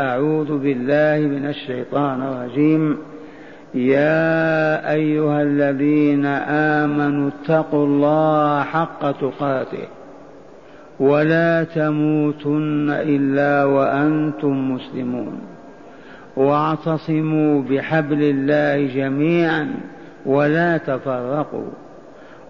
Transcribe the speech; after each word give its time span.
أعوذ 0.00 0.58
بالله 0.58 1.28
من 1.28 1.46
الشيطان 1.46 2.22
الرجيم. 2.22 2.98
يا 3.74 4.90
أيها 4.92 5.42
الذين 5.42 6.26
آمنوا 6.82 7.30
اتقوا 7.30 7.86
الله 7.86 8.62
حق 8.62 9.10
تقاته 9.10 9.86
ولا 11.00 11.64
تموتن 11.64 12.90
إلا 12.90 13.64
وأنتم 13.64 14.74
مسلمون. 14.74 15.40
واعتصموا 16.36 17.62
بحبل 17.62 18.22
الله 18.22 18.94
جميعا 18.94 19.74
ولا 20.26 20.76
تفرقوا. 20.76 21.70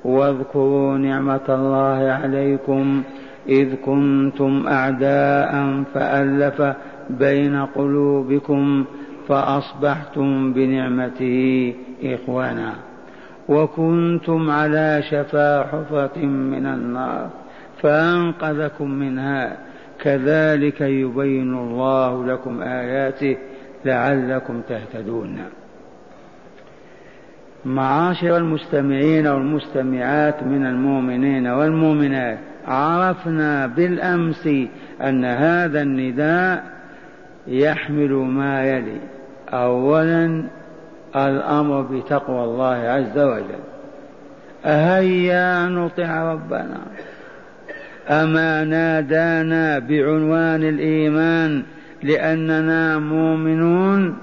واذكروا 0.05 0.99
نعمة 0.99 1.49
الله 1.49 2.13
عليكم 2.13 3.03
إذ 3.49 3.75
كنتم 3.75 4.67
أعداء 4.67 5.83
فألف 5.95 6.77
بين 7.11 7.57
قلوبكم 7.57 8.85
فأصبحتم 9.29 10.53
بنعمته 10.53 11.75
إخوانا. 12.05 12.73
وكنتم 13.49 14.51
على 14.51 15.03
شفا 15.11 15.63
حفرة 15.63 16.19
من 16.25 16.67
النار 16.67 17.31
فأنقذكم 17.83 18.91
منها. 18.91 19.57
كذلك 20.01 20.81
يبين 20.81 21.55
الله 21.55 22.27
لكم 22.27 22.63
آياته 22.63 23.37
لعلكم 23.85 24.61
تهتدون. 24.69 25.39
معاشر 27.65 28.37
المستمعين 28.37 29.27
والمستمعات 29.27 30.43
من 30.43 30.67
المؤمنين 30.67 31.47
والمؤمنات 31.47 32.39
عرفنا 32.67 33.67
بالأمس 33.67 34.49
أن 35.01 35.25
هذا 35.25 35.83
النداء 35.83 36.74
يحمل 37.47 38.13
ما 38.13 38.65
يلي. 38.65 39.01
اولا 39.53 40.45
الأمر 41.17 41.81
بتقوى 41.83 42.45
الله 42.45 42.75
عز 42.75 43.19
وجل. 43.19 43.65
هيا 44.65 45.69
نطع 45.69 46.33
ربنا. 46.33 46.81
أما 48.11 48.65
نادانا 48.65 49.79
بعنوان 49.79 50.63
الإيمان 50.63 51.63
لأننا 52.03 52.99
مؤمنون 52.99 54.17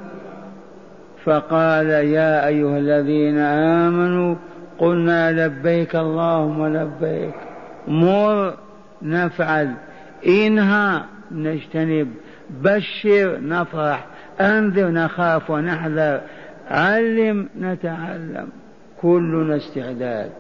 فقال 1.26 1.90
يا 1.90 2.48
أيها 2.48 2.78
الذين 2.78 3.38
آمنوا 3.38 4.36
قلنا 4.78 5.48
لبيك 5.48 5.96
اللهم 5.96 6.68
لبيك. 6.68 7.36
مر 7.88 8.54
نفعل. 9.02 9.74
انهى 10.28 11.02
نجتنب. 11.32 12.08
بشر 12.52 13.40
نفرح 13.42 14.06
أنذر 14.42 14.88
نخاف 14.88 15.50
ونحذر. 15.50 16.22
علم 16.72 17.50
نتعلم. 17.60 18.50
كلنا 19.02 19.56
استعداد. 19.56 20.32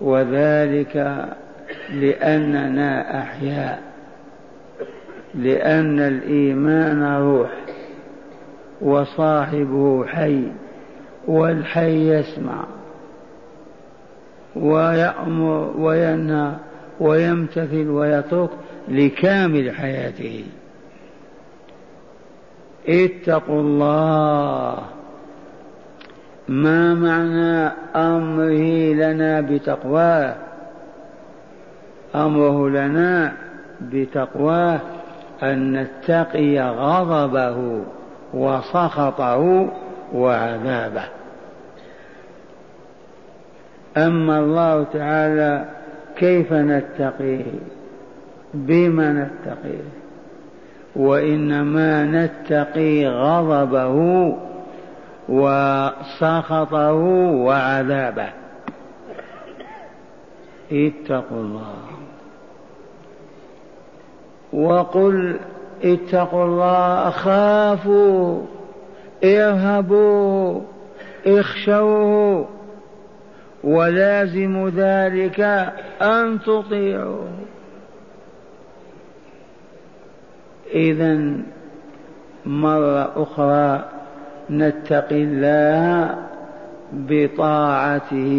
وذلك 0.00 1.26
لأننا 1.92 3.20
أحياء. 3.22 3.82
لأن 5.34 6.00
الإيمان 6.00 7.16
روح. 7.16 7.50
وصاحبه 8.80 10.06
حي. 10.06 10.42
والحي 11.28 12.08
يسمع. 12.08 12.64
ويأمر 14.56 15.74
وينهى 15.76 16.52
ويمتثل 17.00 17.88
ويترك 17.88 18.50
لكامل 18.88 19.70
حياته. 19.70 20.44
اتقوا 22.88 23.60
الله. 23.60 24.78
ما 26.48 26.94
معنى 26.94 27.72
أمره 27.96 28.94
لنا 28.94 29.40
بتقواه؟ 29.40 30.34
أمره 32.14 32.68
لنا 32.68 33.32
بتقواه 33.80 34.80
أن 35.42 35.72
نتقي 35.72 36.60
غضبه 36.60 37.84
وسخطه 38.34 39.68
وعذابه. 40.14 41.04
أما 43.96 44.38
الله 44.38 44.84
تعالى 44.84 45.64
كيف 46.16 46.52
نتقيه 46.52 47.44
بما 48.54 49.12
نتقيه 49.12 49.84
وإنما 50.96 52.04
نتقي 52.04 53.06
غضبه 53.06 54.36
وسخطه 55.28 56.92
وعذابه. 56.92 58.28
اتقوا 60.72 61.40
الله. 61.40 61.84
وقل 64.52 65.36
اتقوا 65.84 66.44
الله 66.44 67.10
خافوا 67.10 68.40
إرهبوا 69.24 70.60
اخشوه 71.26 72.48
ولازم 73.64 74.68
ذلك 74.68 75.40
أن 76.02 76.38
تطيعوا 76.40 77.28
اذا 80.74 81.36
مرة 82.46 83.12
أخرى 83.16 83.84
نتقي 84.50 85.22
الله 85.22 86.14
بطاعته 86.92 88.34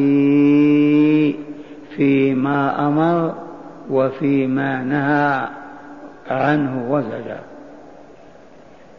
فيما 1.96 2.88
أمر 2.88 3.34
وفيما 3.90 4.84
نهى 4.84 5.48
عنه 6.30 6.92
وزجر. 6.92 7.40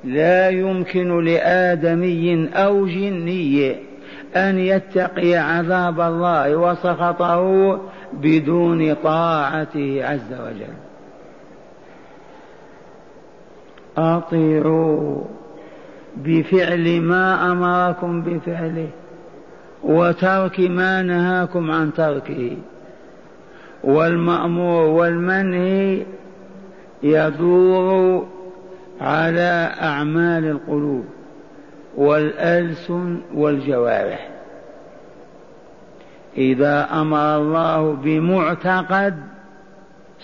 لا 0.05 0.49
يمكن 0.49 1.25
لآدمي 1.25 2.49
أو 2.55 2.87
جني 2.87 3.77
أن 4.37 4.59
يتقي 4.59 5.37
عذاب 5.37 6.01
الله 6.01 6.57
وسخطه 6.57 7.81
بدون 8.13 8.95
طاعته 8.95 10.05
عز 10.05 10.33
وجل. 10.33 10.86
أطيعوا 13.97 15.25
بفعل 16.17 17.01
ما 17.01 17.53
أمركم 17.53 18.23
بفعله 18.23 18.89
وترك 19.83 20.61
ما 20.61 21.03
نهاكم 21.03 21.71
عن 21.71 21.93
تركه. 21.93 22.57
والمأمور 23.84 24.83
والمنهي 24.83 26.07
يدور 27.03 28.27
على 29.01 29.75
أعمال 29.83 30.45
القلوب 30.45 31.05
والألسن 31.97 33.21
والجوارح. 33.34 34.28
إذا 36.39 36.89
أمر 36.93 37.37
الله 37.37 37.93
بمعتقد 37.93 39.15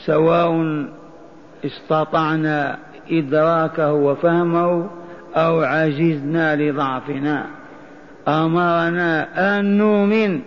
سواء 0.07 0.85
استطعنا 1.65 2.79
إدراكه 3.11 3.93
وفهمه 3.93 4.87
أو 5.37 5.61
عجزنا 5.61 6.57
لضعفنا. 6.57 7.47
أمرنا 8.29 9.29
أن 9.59 9.79
نؤمن 9.79 10.41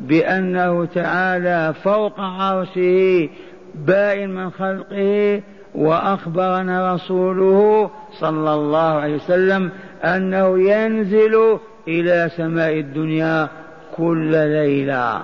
بأنه 0.00 0.84
تعالى 0.84 1.74
فوق 1.84 2.20
عرشه 2.20 3.28
بائن 3.74 4.30
من 4.30 4.50
خلقه 4.50 5.42
وأخبرنا 5.74 6.94
رسوله 6.94 7.90
صلى 8.20 8.54
الله 8.54 8.78
عليه 8.78 9.14
وسلم 9.14 9.70
أنه 10.04 10.58
ينزل 10.70 11.58
إلى 11.88 12.30
سماء 12.36 12.72
الدنيا 12.78 13.48
كل 13.96 14.30
ليلة 14.30 15.22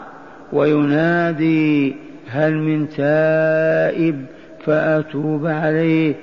وينادي 0.52 1.96
هل 2.28 2.55
من 2.55 2.88
تائب 2.88 4.26
فأتوب 4.64 5.46
عليه. 5.46 6.14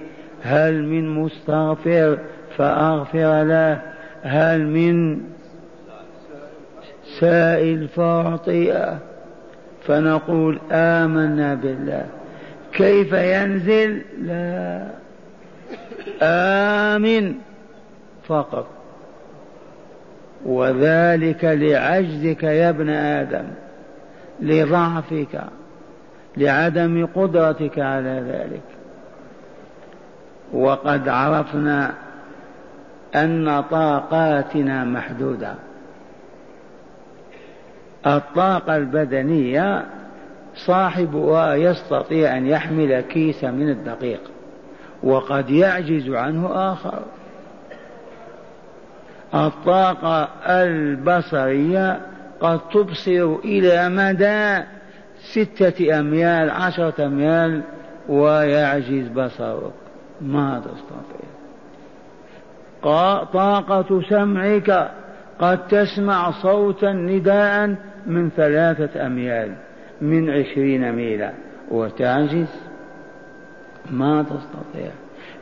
هل 0.44 0.84
من 0.84 1.10
مستغفر 1.10 2.18
فأغفر 2.58 3.44
له؟ 3.44 3.82
هل 4.24 4.68
من 4.68 5.22
سائل 7.20 7.88
فاعطيه 7.88 9.00
فنقول 9.86 10.60
آمنا 10.72 11.56
بالله. 11.56 12.06
كيف 12.74 13.14
ينزل؟ 13.14 14.02
لا. 14.22 14.88
آمن 16.22 17.36
فقط. 18.28 18.68
وذلك 20.46 21.46
لعجزك 21.46 22.44
يا 22.44 22.70
ابن 22.70 22.90
آدم 22.90 23.46
لضعفك 24.42 25.42
لعدم 26.38 27.06
قدرتك 27.06 27.80
على 27.80 28.24
ذلك. 28.28 28.79
وقد 30.54 31.10
عرفنا 31.10 31.94
أن 33.16 33.63
طاقاتنا 33.72 34.84
محدودة. 34.84 35.54
الطاقة 38.07 38.78
البدنية 38.78 39.86
صاحبها 40.56 41.56
يستطيع 41.56 42.38
أن 42.38 42.48
يحمل 42.48 43.01
كيس 43.01 43.44
من 43.44 43.69
الدقيق 43.69 44.22
وقد 45.04 45.50
يعجز 45.50 46.10
عنه 46.10 46.72
آخر. 46.74 47.00
الطاقة 49.34 50.30
البصرية 50.45 52.00
قد 52.42 52.60
تبصر 52.74 53.36
إلى 53.44 53.90
مدى 53.90 54.66
ستة 55.31 56.00
أميال 56.00 56.50
عشرة 56.50 57.06
أميال 57.06 57.62
ويعجز 58.10 59.07
بصرك 59.07 59.79
ما 60.21 60.60
تستطيع 60.60 61.30
طاقة 63.33 64.01
سمعك 64.10 64.92
قد 65.39 65.68
تسمع 65.68 66.31
صوتا 66.31 66.92
نداء 66.92 67.75
من 68.07 68.30
ثلاثة 68.30 69.06
أميال 69.06 69.56
من 70.01 70.30
عشرين 70.30 70.92
ميلا. 70.92 71.33
وتعجز؟ 71.71 72.48
ما 73.92 74.24
تستطيع. 74.24 74.92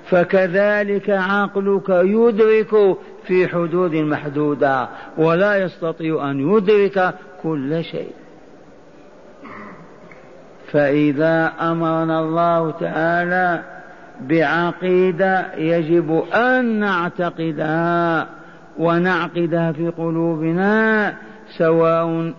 فكذلك 0.10 1.10
عقلك 1.10 1.90
يدرك 1.90 2.98
في 3.24 3.48
حدود 3.48 3.96
محدودة 3.96 4.90
ولا 5.18 5.56
يستطيع 5.56 6.32
أن 6.32 6.40
يدرك 6.52 7.14
كل 7.44 7.84
شيء. 7.84 8.12
فإذا 10.72 11.54
أمرنا 11.62 12.20
الله 12.20 12.72
تعالى 12.72 13.77
بعقيدة 14.22 15.56
يجب 15.56 16.24
أن 16.34 16.66
نعتقدها 16.66 18.28
ونعقدها 18.80 19.72
في 19.72 19.90
قلوبنا 19.90 21.14
سواء 21.58 22.34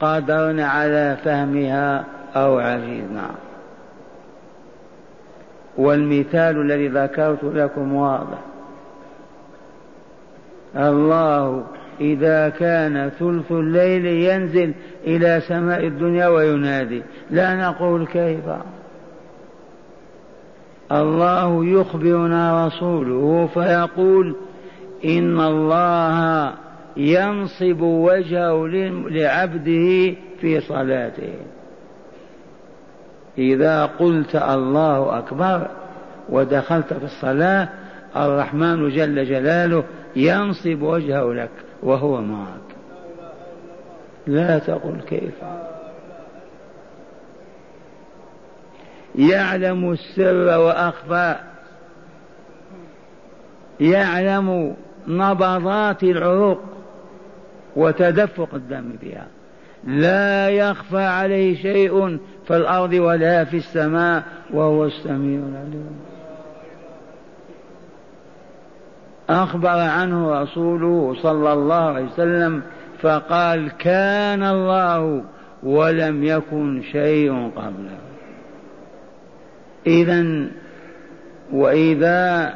قدرنا 0.00 0.66
على 0.66 1.16
فهمها 1.24 2.04
أو 2.36 2.58
عجزنا. 2.58 3.30
والمثال 5.78 6.60
الذي 6.60 6.88
ذكرت 6.88 7.44
لكم 7.44 7.94
واضح. 7.94 8.38
الله 10.76 11.64
إذا 12.00 12.48
كان 12.48 13.10
ثلث 13.18 13.52
الليل 13.52 14.06
ينزل 14.06 14.72
إلى 15.04 15.42
سماء 15.48 15.86
الدنيا 15.86 16.28
وينادي 16.28 17.02
لا 17.30 17.54
نقول 17.54 18.06
كيف. 18.06 18.44
الله 20.92 21.64
يخبرنا 21.64 22.66
رسوله 22.66 23.46
فيقول 23.54 24.36
إن 25.04 25.40
الله 25.40 26.52
ينصب 26.96 27.80
وجهه 27.80 28.66
لعبده 29.08 30.14
في 30.40 30.60
صلاته. 30.60 31.34
إذا 33.38 33.86
قلت 33.86 34.36
الله 34.36 35.18
أكبر 35.18 35.66
ودخلت 36.28 36.92
في 36.92 37.04
الصلاة 37.04 37.68
الرحمن 38.16 38.88
جل 38.88 39.24
جلاله 39.24 39.84
ينصب 40.16 40.82
وجهه 40.82 41.32
لك 41.32 41.50
وهو 41.82 42.20
معك. 42.20 42.70
لا 44.26 44.58
تقل 44.58 45.00
كيف. 45.08 45.34
يعلم 49.14 49.92
السر 49.92 50.58
وأخفى. 50.58 51.36
يعلم 53.80 54.76
نبضات 55.08 56.02
العروق 56.02 56.60
وتدفق 57.76 58.54
الدم 58.54 58.92
بها. 59.02 59.26
لا 59.84 60.48
يخفى 60.48 61.02
عليه 61.02 61.62
شيء 61.62 62.18
في 62.46 62.56
الأرض 62.56 62.92
ولا 62.92 63.44
في 63.44 63.56
السماء 63.56 64.22
وهو 64.50 64.84
السميع 64.84 65.40
العليم. 65.40 66.00
أخبر 69.30 69.68
عنه 69.68 70.42
رسوله 70.42 71.16
صلى 71.22 71.52
الله 71.52 71.74
عليه 71.74 72.04
وسلم 72.04 72.62
فقال 73.02 73.70
كان 73.78 74.42
الله 74.42 75.24
ولم 75.62 76.24
يكن 76.24 76.82
شيء 76.82 77.50
قبله. 77.56 78.09
اذا 79.86 80.46
وإذا 81.52 82.54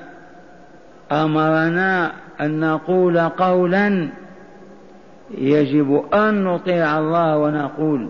أمرنا 1.12 2.12
أن 2.41 2.61
نقول 2.61 3.19
قولا 3.19 4.09
يجب 5.31 6.05
أن 6.15 6.44
نطيع 6.44 6.99
الله 6.99 7.38
ونقول 7.38 8.09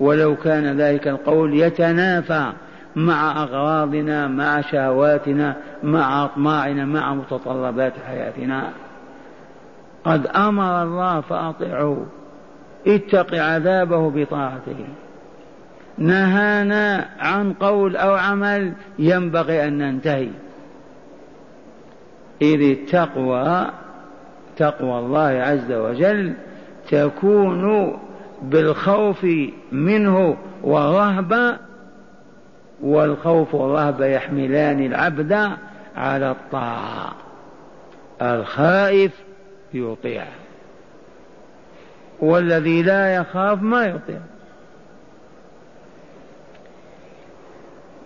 ولو 0.00 0.36
كان 0.36 0.80
ذلك 0.80 1.08
القول 1.08 1.54
يتنافى 1.54 2.52
مع 2.96 3.42
أغراضنا 3.42 4.26
مع 4.28 4.60
شهواتنا 4.60 5.56
مع 5.82 6.24
أطماعنا 6.24 6.84
مع 6.84 7.14
متطلبات 7.14 7.92
حياتنا. 8.06 8.70
قد 10.04 10.26
أمر 10.26 10.82
الله 10.82 11.20
فاطيعه 11.20 12.06
اتق 12.86 13.34
عذابه 13.34 14.10
بطاعته. 14.10 14.86
نهانا 15.98 17.08
عن 17.18 17.52
قول 17.52 17.96
أو 17.96 18.14
عمل 18.14 18.72
ينبغي 18.98 19.68
أن 19.68 19.78
ننتهي. 19.78 20.30
إذ 22.42 22.60
التقوى 22.60 23.70
تقوى 24.56 24.98
الله 24.98 25.20
عز 25.20 25.72
وجل 25.72 26.34
تكون 26.90 27.98
بالخوف 28.42 29.26
منه 29.72 30.36
والرهبه 30.62 31.56
والخوف 32.82 33.54
والرهبه 33.54 34.06
يحملان 34.06 34.86
العبد 34.86 35.50
على 35.96 36.30
الطاعة. 36.30 37.12
الخائف 38.22 39.12
يطيع 39.74 40.24
والذي 42.20 42.82
لا 42.82 43.14
يخاف 43.14 43.62
ما 43.62 43.84
يطيع. 43.84 44.20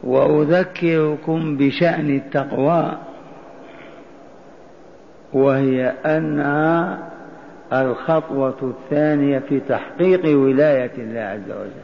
وأذكركم 0.05 1.57
بشأن 1.57 2.17
التقوى 2.17 2.99
وهي 5.32 5.87
أنها 6.06 6.99
الخطوة 7.73 8.56
الثانية 8.63 9.39
في 9.39 9.61
تحقيق 9.61 10.39
ولاية 10.39 10.93
الله 10.99 11.21
عز 11.21 11.51
وجل. 11.51 11.82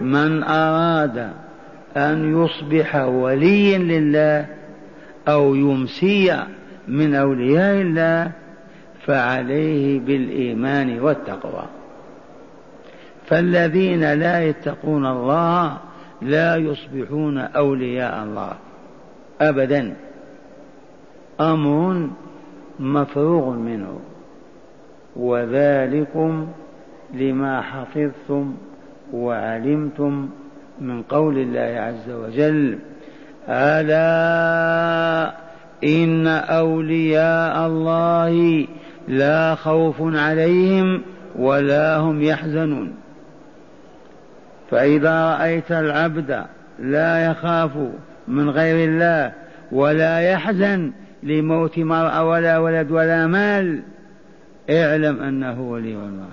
من 0.00 0.42
أراد 0.42 1.30
أن 1.96 2.44
يصبح 2.44 2.96
وليا 2.96 3.78
لله 3.78 4.46
أو 5.28 5.54
يمسي 5.54 6.44
من 6.88 7.14
أولياء 7.14 7.80
الله 7.80 8.30
فعليه 9.06 10.00
بالإيمان 10.00 11.00
والتقوى. 11.00 11.64
فالذين 13.26 14.12
لا 14.12 14.44
يتقون 14.44 15.06
الله 15.06 15.78
لا 16.22 16.56
يصبحون 16.56 17.38
أولياء 17.38 18.24
الله 18.24 18.52
أبدا. 19.40 19.96
أمر 21.40 22.08
مفروغ 22.80 23.50
منه. 23.50 24.00
وذلكم 25.16 26.48
لما 27.14 27.60
حفظتم 27.60 28.54
وعلمتم 29.12 30.28
من 30.80 31.02
قول 31.02 31.38
الله 31.38 31.80
عز 31.80 32.10
وجل 32.10 32.78
ألا 33.48 35.32
إن 35.84 36.26
أولياء 36.26 37.66
الله 37.66 38.66
لا 39.08 39.54
خوف 39.54 39.96
عليهم 40.00 41.02
ولا 41.38 41.96
هم 41.96 42.22
يحزنون. 42.22 42.94
فإذا 44.70 45.30
رأيت 45.30 45.72
العبد 45.72 46.44
لا 46.78 47.30
يخاف 47.30 47.70
من 48.28 48.50
غير 48.50 48.88
الله 48.88 49.32
ولا 49.72 50.20
يحزن 50.20 50.92
لموت 51.22 51.78
مرأة 51.78 52.24
ولا 52.24 52.58
ولد 52.58 52.90
ولا 52.90 53.26
مال 53.26 53.82
اعلم 54.70 55.22
أنه 55.22 55.60
ولي 55.60 55.94
الله. 55.94 56.28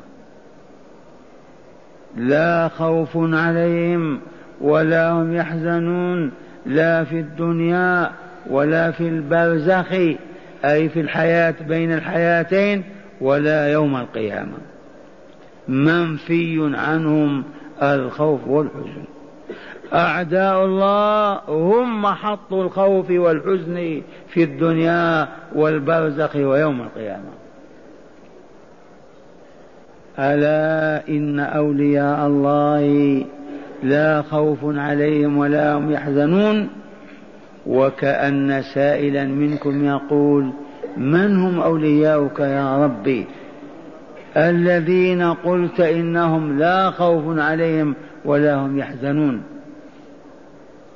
لا 2.17 2.67
خوف 2.67 3.09
عليهم 3.15 4.19
ولا 4.61 5.11
هم 5.11 5.35
يحزنون 5.35 6.31
لا 6.65 7.03
في 7.03 7.19
الدنيا 7.19 8.11
ولا 8.49 8.91
في 8.91 9.07
البرزخ 9.07 9.91
أي 10.65 10.89
في 10.89 11.01
الحياة 11.01 11.55
بين 11.67 11.93
الحياتين 11.93 12.83
ولا 13.21 13.71
يوم 13.71 13.95
القيامة. 13.95 14.57
منفي 15.67 16.71
عنهم 16.73 17.43
الخوف 17.81 18.47
والحزن. 18.47 19.03
أعداء 19.93 20.65
الله 20.65 21.39
هم 21.47 22.01
محط 22.01 22.53
الخوف 22.53 23.11
والحزن 23.11 24.01
في 24.27 24.43
الدنيا 24.43 25.27
والبرزخ 25.55 26.35
ويوم 26.35 26.81
القيامة. 26.81 27.29
ألا 30.19 31.07
إن 31.09 31.39
أولياء 31.39 32.27
الله 32.27 33.25
لا 33.83 34.21
خوف 34.21 34.57
عليهم 34.63 35.37
ولا 35.37 35.73
هم 35.73 35.91
يحزنون؟ 35.91 36.69
وكأن 37.67 38.61
سائلا 38.73 39.25
منكم 39.25 39.85
يقول 39.85 40.51
من 40.97 41.39
هم 41.39 41.59
أولياؤك 41.59 42.39
يا 42.39 42.83
ربي؟ 42.83 43.27
الذين 44.37 45.33
قلت 45.33 45.79
إنهم 45.79 46.59
لا 46.59 46.91
خوف 46.91 47.39
عليهم 47.39 47.95
ولا 48.25 48.55
هم 48.55 48.77
يحزنون. 48.77 49.43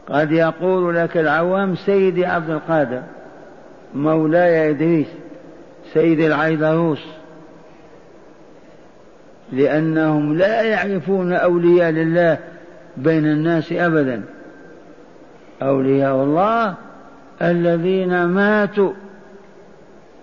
قد 0.08 0.32
يقول 0.32 0.96
لك 0.96 1.18
العوام 1.18 1.76
سيدي 1.76 2.26
عبد 2.26 2.50
القادر 2.50 3.02
مولاي 3.96 4.70
إدريس 4.70 5.08
سيدي 5.94 6.28
العيدروس 6.28 7.06
لأنهم 9.52 10.38
لا 10.38 10.62
يعرفون 10.62 11.34
أولياء 11.34 11.92
لله 11.92 12.38
بين 12.98 13.26
الناس 13.26 13.72
أبدا. 13.72 14.22
أولياء 15.62 16.16
الله 16.16 16.76
الذين 17.42 18.26
ماتوا 18.26 18.94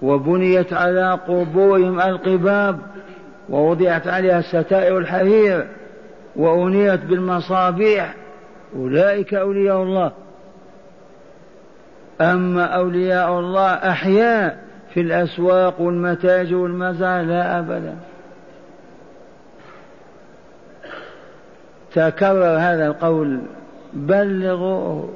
وبنيت 0.02 0.72
على 0.72 1.18
قبورهم 1.28 2.00
القباب 2.00 2.78
ووضعت 3.49 4.07
عليها 4.07 4.38
الستائر 4.38 4.99
الحرير 4.99 5.69
وأنيرت 6.37 7.05
بالمصابيح. 7.05 8.14
أولئك 8.76 9.35
أولياء 9.35 9.83
الله. 9.83 10.12
أما 12.21 12.64
أولياء 12.64 13.38
الله 13.38 13.73
أحياء 13.73 14.59
في 14.95 15.00
الأسواق 15.00 15.81
والمتاجر 15.81 16.57
والمزارع 16.57 17.21
لا 17.21 17.59
أبدا 17.59 17.97
تكرر 21.93 22.59
هذا 22.59 22.87
القول. 22.87 23.40
بلغوه. 23.95 25.14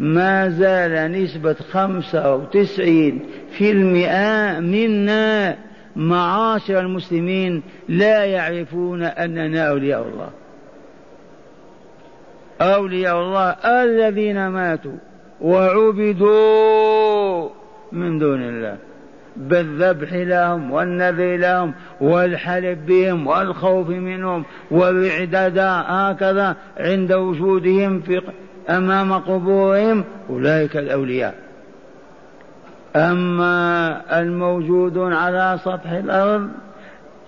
ما 0.00 0.48
زال 0.48 1.12
نسبة 1.12 1.56
خمسة 1.72 2.18
أو 2.18 2.44
تسعين 2.44 3.20
في 3.50 3.70
المئة 3.70 4.60
منا 4.60 5.56
معاشر 5.96 6.80
المسلمين 6.80 7.62
لا 7.88 8.24
يعرفون 8.24 9.02
أننا 9.02 9.68
أولياء 9.68 10.02
الله. 10.02 10.30
أولياء 12.60 13.20
الله 13.20 13.50
الذين 13.82 14.48
ماتوا 14.48 14.96
وعبدوا 15.40 16.68
من 17.92 18.18
دون 18.18 18.42
الله. 18.42 18.76
بالذبح 19.36 20.12
لهم 20.12 20.70
والنذر 20.70 21.36
لهم 21.36 21.74
والحلف 22.00 22.78
بهم 22.78 23.26
والخوف 23.26 23.88
منهم 23.88 24.44
والإعداد 24.70 25.58
هكذا 25.58 26.56
عند 26.78 27.12
وجودهم 27.12 28.00
في 28.00 28.22
أمام 28.68 29.12
قبورهم 29.12 30.04
أولئك 30.30 30.76
الأولياء. 30.76 31.49
أما 32.96 34.02
الموجودون 34.20 35.12
على 35.12 35.58
سطح 35.64 35.90
الأرض 35.90 36.48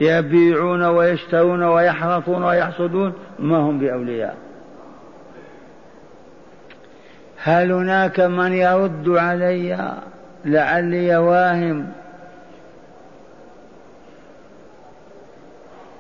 يبيعون 0.01 0.83
ويشترون 0.83 1.63
ويحرثون 1.63 2.45
ويحصدون 2.45 3.13
ما 3.39 3.57
هم 3.59 3.79
بأولياء. 3.79 4.37
هل 7.43 7.73
هناك 7.73 8.21
من 8.21 8.53
يرد 8.53 9.09
علي 9.09 9.95
لعلي 10.45 11.17
واهم؟ 11.17 11.87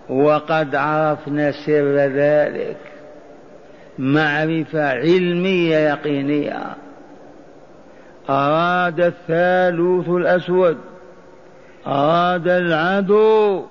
وقد 0.08 0.74
عرفنا 0.74 1.52
سر 1.66 1.96
ذلك. 1.96 2.76
معرفة 3.98 4.90
علمية 4.90 5.76
يقينية. 5.76 6.81
أراد 8.30 9.00
الثالوث 9.00 10.08
الأسود 10.08 10.78
أراد 11.86 12.48
العدو 12.48 13.64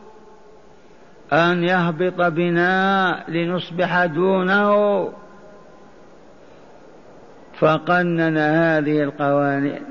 أن 1.34 1.64
يهبط 1.64 2.22
بنا 2.22 3.24
لنصبح 3.28 4.06
دونه. 4.06 5.12
فقنن 7.62 8.38
هذه 8.38 9.04
القوانين 9.04 9.82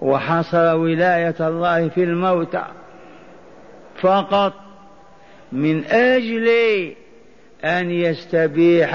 وحصر 0.00 0.76
ولاية 0.76 1.34
الله 1.40 1.88
في 1.88 2.04
الموتى 2.04 2.64
فقط 4.00 4.52
من 5.52 5.84
أجل 5.84 6.48
أن 7.64 7.90
يستبيح 7.90 8.94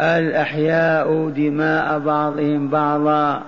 الأحياء 0.00 1.28
دماء 1.28 1.98
بعضهم 1.98 2.68
بعضا 2.68 3.42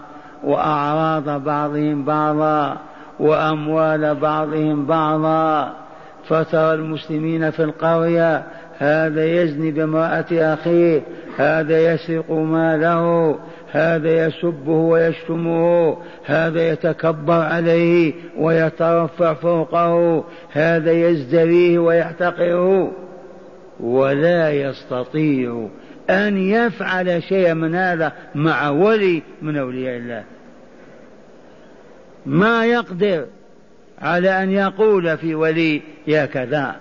وأعراض 0.45 1.45
بعضهم 1.45 2.05
بعضا 2.05 2.77
وأموال 3.21 4.15
بعضهم 4.15 4.87
بعضا. 4.87 5.73
فترى 6.29 6.75
المسلمين 6.75 7.51
في 7.51 7.63
القرية 7.63 8.45
هذا 8.79 9.25
يزني 9.25 9.71
بامرأة 9.71 10.27
أخيه 10.33 11.03
هذا 11.37 11.95
يسرق 11.95 12.31
ماله 12.31 13.39
هذا 13.71 14.27
يسبه 14.27 14.73
ويشتمه 14.73 15.97
هذا 16.25 16.69
يتكبر 16.69 17.33
عليه 17.33 18.13
ويترفع 18.39 19.35
فوقه 19.35 20.25
هذا 20.53 20.93
يزدريه 20.93 21.79
ويحتقره 21.79 22.93
ولا 23.81 24.51
يستطيع 24.51 25.69
أن 26.11 26.39
يفعل 26.39 27.23
شيئا 27.23 27.55
من 27.55 27.75
هذا 27.75 28.13
مع 28.35 28.69
ولي 28.69 29.23
من 29.43 29.57
أولياء 29.57 29.97
الله. 29.97 30.25
ما 32.27 32.67
يقدر 32.67 33.27
على 34.03 34.43
أن 34.43 34.51
يقول 34.51 35.19
في 35.19 35.35
ولي 35.35 35.83
يا 36.07 36.27
كذا 36.27 36.77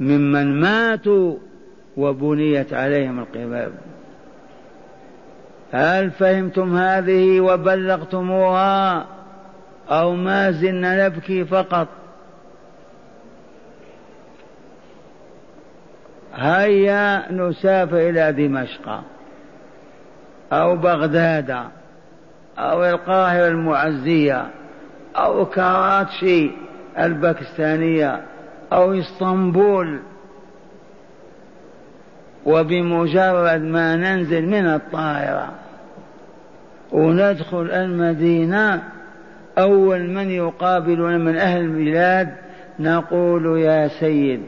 ممن 0.00 0.60
ماتوا 0.60 1.36
وبنيت 1.96 2.72
عليهم 2.72 3.18
القباب 3.18 3.72
هل 5.72 6.10
فهمتم 6.10 6.76
هذه 6.76 7.40
وبلغتموها 7.40 9.06
أو 9.90 10.14
ما 10.14 10.50
زلنا 10.50 11.06
نبكي 11.06 11.44
فقط؟ 11.44 11.88
هيا 16.34 17.32
نسافر 17.32 17.96
إلى 17.96 18.32
دمشق 18.32 19.02
أو 20.52 20.76
بغداد 20.76 21.50
أو 22.58 22.84
القاهرة 22.84 23.48
المعزية 23.48 24.46
أو 25.16 25.46
كراتشي 25.46 26.50
الباكستانية 26.98 28.20
أو 28.72 28.92
إسطنبول. 28.92 29.98
وبمجرد 32.46 33.62
ما 33.62 33.96
ننزل 33.96 34.46
من 34.46 34.66
الطائرة 34.66 35.50
وندخل 36.92 37.70
المدينة 37.70 38.82
أول 39.58 40.10
من 40.10 40.30
يقابلنا 40.30 41.18
من 41.18 41.36
أهل 41.36 41.60
البلاد 41.60 42.28
نقول 42.78 43.58
يا 43.58 43.88
سيد 43.88 44.42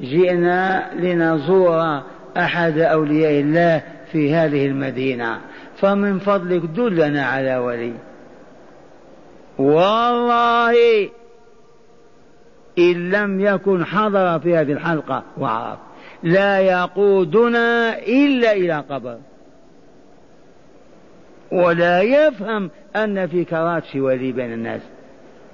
جئنا 0.00 0.90
لنزور 0.94 2.02
أحد 2.36 2.78
أولياء 2.78 3.40
الله 3.40 3.82
في 4.12 4.34
هذه 4.34 4.66
المدينة 4.66 5.38
فمن 5.76 6.18
فضلك 6.18 6.62
دلنا 6.62 7.26
على 7.26 7.56
ولي. 7.56 7.92
والله 9.58 11.08
إن 12.78 13.10
لم 13.10 13.40
يكن 13.40 13.84
حضر 13.84 14.38
في 14.38 14.56
هذه 14.56 14.72
الحلقة 14.72 15.22
وعرف 15.38 15.78
لا 16.22 16.58
يقودنا 16.58 17.98
إلا 17.98 18.52
إلى 18.52 18.84
قبر. 18.90 19.18
ولا 21.52 22.02
يفهم 22.02 22.70
أن 22.96 23.26
في 23.26 23.44
كراتشي 23.44 24.00
ولي 24.00 24.32
بين 24.32 24.52
الناس 24.52 24.80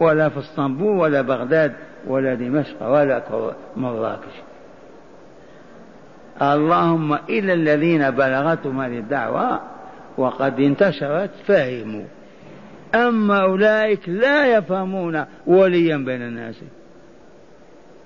ولا 0.00 0.28
في 0.28 0.38
اسطنبول 0.38 0.98
ولا 0.98 1.20
بغداد. 1.20 1.72
ولا 2.06 2.34
دمشق 2.34 2.82
ولا 2.82 3.22
مراكش. 3.76 4.34
اللهم 6.42 7.14
إلا 7.14 7.52
الذين 7.52 8.10
بلغتهم 8.10 8.80
هذه 8.80 8.98
الدعوة 8.98 9.60
وقد 10.18 10.60
انتشرت 10.60 11.30
فهموا. 11.46 12.04
أما 12.94 13.42
أولئك 13.42 14.08
لا 14.08 14.56
يفهمون 14.56 15.24
وليا 15.46 15.96
بين 15.96 16.22
الناس. 16.22 16.54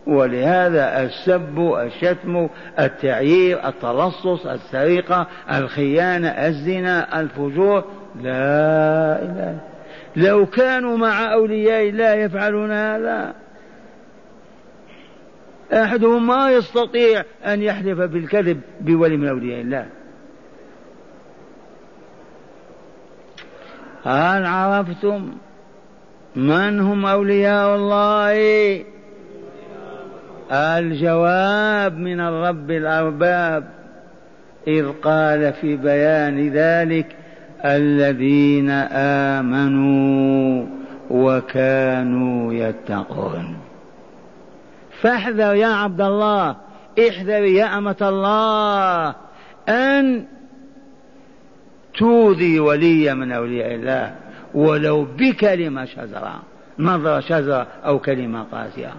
ولهذا 0.07 1.03
السب 1.03 1.59
الشتم 1.59 2.49
التعيير 2.79 3.69
التلصص 3.69 4.47
السرقة 4.47 5.27
الخيانة 5.53 6.29
الزنا 6.29 7.21
الفجور. 7.21 7.85
لا 8.23 9.23
إله 9.23 9.59
لو 10.17 10.47
كانوا 10.47 10.97
مع 10.97 11.33
أولياء 11.33 11.89
الله 11.89 12.13
يفعلون 12.13 12.71
هذا. 12.71 13.35
أحدهم 15.73 16.27
ما 16.27 16.51
يستطيع 16.51 17.25
أن 17.45 17.63
يحلف 17.63 18.01
بالكذب 18.01 18.61
بولي 18.81 19.17
من 19.17 19.29
أولياء 19.29 19.61
الله. 19.61 19.87
هل 24.05 24.47
عرفتم 24.47 25.33
من 26.37 26.81
هم 26.81 27.07
أولياء 27.07 27.77
الله؟ 27.77 28.85
الجواب 30.53 31.99
من 31.99 32.21
الرب 32.21 32.71
الأرباب. 32.71 33.69
إذ 34.67 34.89
قال 35.03 35.53
في 35.53 35.77
بيان 35.77 36.49
ذلك 36.49 37.17
الذين 37.65 38.71
آمنوا 39.41 40.67
وكانوا 41.11 42.53
يتقون. 42.55 43.68
فاحذر 45.01 45.55
يا 45.55 45.67
عبد 45.67 46.01
الله 46.01 46.57
احذر 47.09 47.45
يا 47.45 47.79
أمة 47.79 47.97
الله 48.03 49.15
أن 49.69 50.27
تؤذي 51.99 52.61
ولي 52.61 53.15
من 53.15 53.33
أولياء 53.33 53.75
الله 53.75 54.17
ولو 54.55 55.05
بكلمة 55.05 55.85
شزرة 55.85 56.43
نظرة 56.79 57.21
شزرة 57.21 57.67
أو 57.85 57.99
كلمة 57.99 58.43
قاسية. 58.43 58.93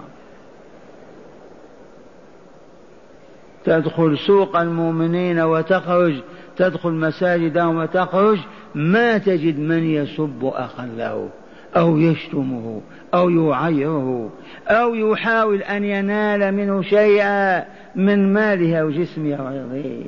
تدخل 3.63 4.17
سوق 4.17 4.57
المؤمنين 4.57 5.39
وتخرج 5.39 6.13
تدخل 6.57 6.91
مساجدهم 6.91 7.77
وتخرج 7.77 8.39
ما 8.75 9.17
تجد 9.17 9.59
من 9.59 9.83
يسب 9.83 10.51
أخا 10.53 10.85
له 10.85 11.29
أو 11.77 11.97
يشتمه. 11.97 12.81
أو 13.13 13.29
يعيره 13.29 14.29
أو 14.67 14.95
يحاول 14.95 15.61
أن 15.61 15.83
ينال 15.83 16.51
منه 16.51 16.81
شيئا 16.81 17.65
من 17.95 18.33
ماله 18.33 18.77
أو 18.77 18.89
جسمه 18.89 19.35
أو 19.35 19.45
عرضه. 19.45 20.05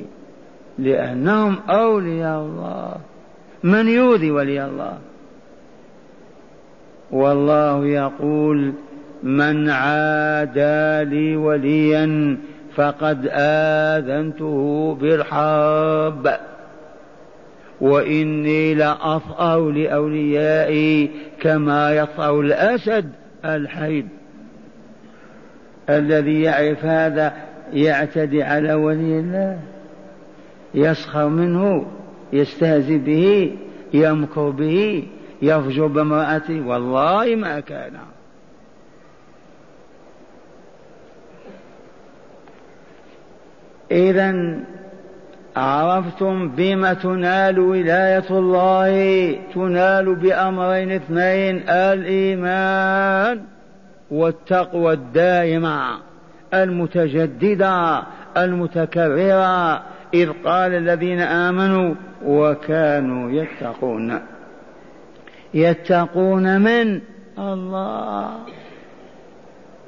لأنهم 0.78 1.58
أولياء 1.68 2.40
الله. 2.40 2.94
من 3.64 3.88
يؤذي 3.88 4.30
ولي 4.30 4.64
الله؟ 4.64 4.98
والله 7.10 7.86
يقول 7.86 8.72
من 9.22 9.70
عادى 9.70 11.04
لي 11.10 11.36
وليا 11.36 12.36
فقد 12.74 13.28
آذنته 13.32 14.96
بالحرب 15.00 16.28
وإني 17.82 18.74
لأطأ 18.74 19.58
لأوليائي 19.70 21.10
كما 21.40 21.90
يطأ 21.94 22.40
الأسد 22.40 23.12
الحيد. 23.44 24.08
الذي 25.90 26.42
يعرف 26.42 26.84
هذا 26.84 27.32
يعتدي 27.72 28.42
على 28.42 28.74
ولي 28.74 29.18
الله 29.18 29.60
يسخر 30.74 31.28
منه 31.28 31.86
يستهزئ 32.32 32.98
به 32.98 33.56
يمكر 33.94 34.50
به 34.50 35.08
يفجر 35.42 35.86
بامرأته. 35.86 36.66
والله 36.66 37.36
ما 37.36 37.60
كان. 37.60 37.92
إذا 43.90 44.56
عرفتم 45.56 46.48
بما 46.48 46.94
تنال 46.94 47.58
ولاية 47.58 48.24
الله 48.30 49.38
تنال 49.54 50.14
بأمرين 50.14 50.92
اثنين 50.92 51.68
الإيمان 51.68 53.42
والتقوى 54.10 54.92
الدائمة 54.92 55.98
المتجددة 56.54 58.02
المتكررة 58.36 59.82
إذ 60.14 60.30
قال 60.44 60.74
الذين 60.74 61.20
آمنوا 61.20 61.94
وكانوا 62.24 63.30
يتقون. 63.30 64.20
يتقون 65.54 66.60
من؟ 66.60 67.00
الله. 67.38 68.38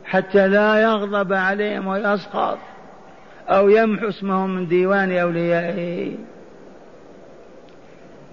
حتى 0.04 0.48
لا 0.48 0.82
يغضب 0.82 1.32
عليهم 1.32 1.86
ويسخط 1.86 2.58
أو 3.48 3.68
يمحو 3.68 4.08
اسمهم 4.08 4.54
من 4.54 4.68
ديوان 4.68 5.12
أوليائه. 5.12 6.12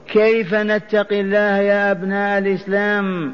كيف 0.08 0.54
نتقي 0.54 1.22
الله 1.22 1.58
يا 1.58 1.92
أبناء 1.92 2.38
الإسلام؟ 2.38 3.34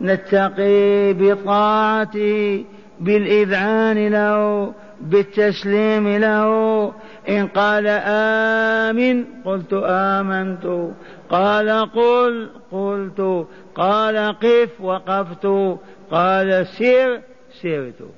نتقي 0.00 1.12
بطاعته 1.12 2.64
بالإذعان 3.00 4.08
له 4.08 4.72
بالتسليم 5.00 6.08
له. 6.08 6.92
إن 7.28 7.46
قال 7.46 7.86
آمن 8.06 9.24
قلت 9.44 9.82
آمنت. 9.84 10.90
قال 11.30 11.90
قل 11.94 12.50
قلت. 12.72 13.46
قال 13.74 14.34
قف 14.42 14.80
وقفت. 14.80 15.76
قال 16.10 16.66
سر 16.66 17.20
سرت. 17.62 18.15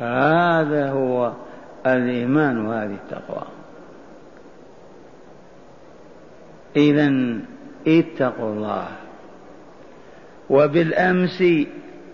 هذا 0.00 0.90
هو 0.90 1.32
الإيمان 1.86 2.66
وهذه 2.66 2.94
التقوى. 2.94 3.46
إذا 6.76 7.38
اتقوا 7.86 8.52
الله. 8.52 8.88
وبالأمس 10.50 11.44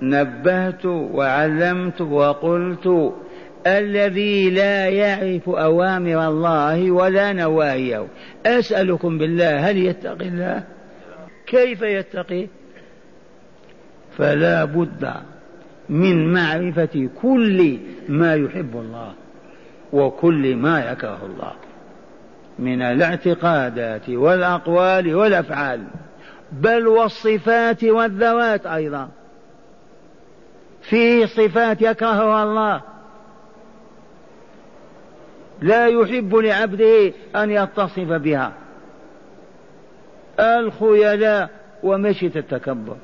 نبهت 0.02 0.86
وعلمت 0.86 2.00
وقلت 2.00 3.14
الذي 3.66 4.50
لا 4.50 4.88
يعرف 4.88 5.48
أوامر 5.48 6.28
الله 6.28 6.90
ولا 6.90 7.32
نواهيه. 7.32 8.06
أسألكم 8.46 9.18
بالله 9.18 9.70
هل 9.70 9.76
يتقي 9.76 10.28
الله؟ 10.28 10.62
كيف 11.46 11.82
يتقي؟ 11.82 12.46
فلا 14.16 14.64
بد 14.64 15.12
من 15.88 16.32
معرفة 16.32 17.08
كل 17.22 17.78
ما 18.08 18.34
يحب 18.34 18.76
الله 18.76 19.12
وكل 19.92 20.56
ما 20.56 20.92
يكره 20.92 21.18
الله 21.26 21.52
من 22.58 22.82
الاعتقادات 22.82 24.10
والأقوال 24.10 25.14
والأفعال 25.14 25.84
بل 26.52 26.86
والصفات 26.86 27.84
والذوات 27.84 28.66
أيضا. 28.66 29.08
في 30.82 31.26
صفات 31.26 31.82
يكرهها 31.82 32.44
الله. 32.44 32.82
لا 35.60 35.86
يحب 35.86 36.34
لعبده 36.34 37.12
أن 37.36 37.50
يتصف 37.50 38.12
بها. 38.12 38.52
الخيلاء 40.40 41.50
ومشية 41.82 42.32
التكبر. 42.36 42.96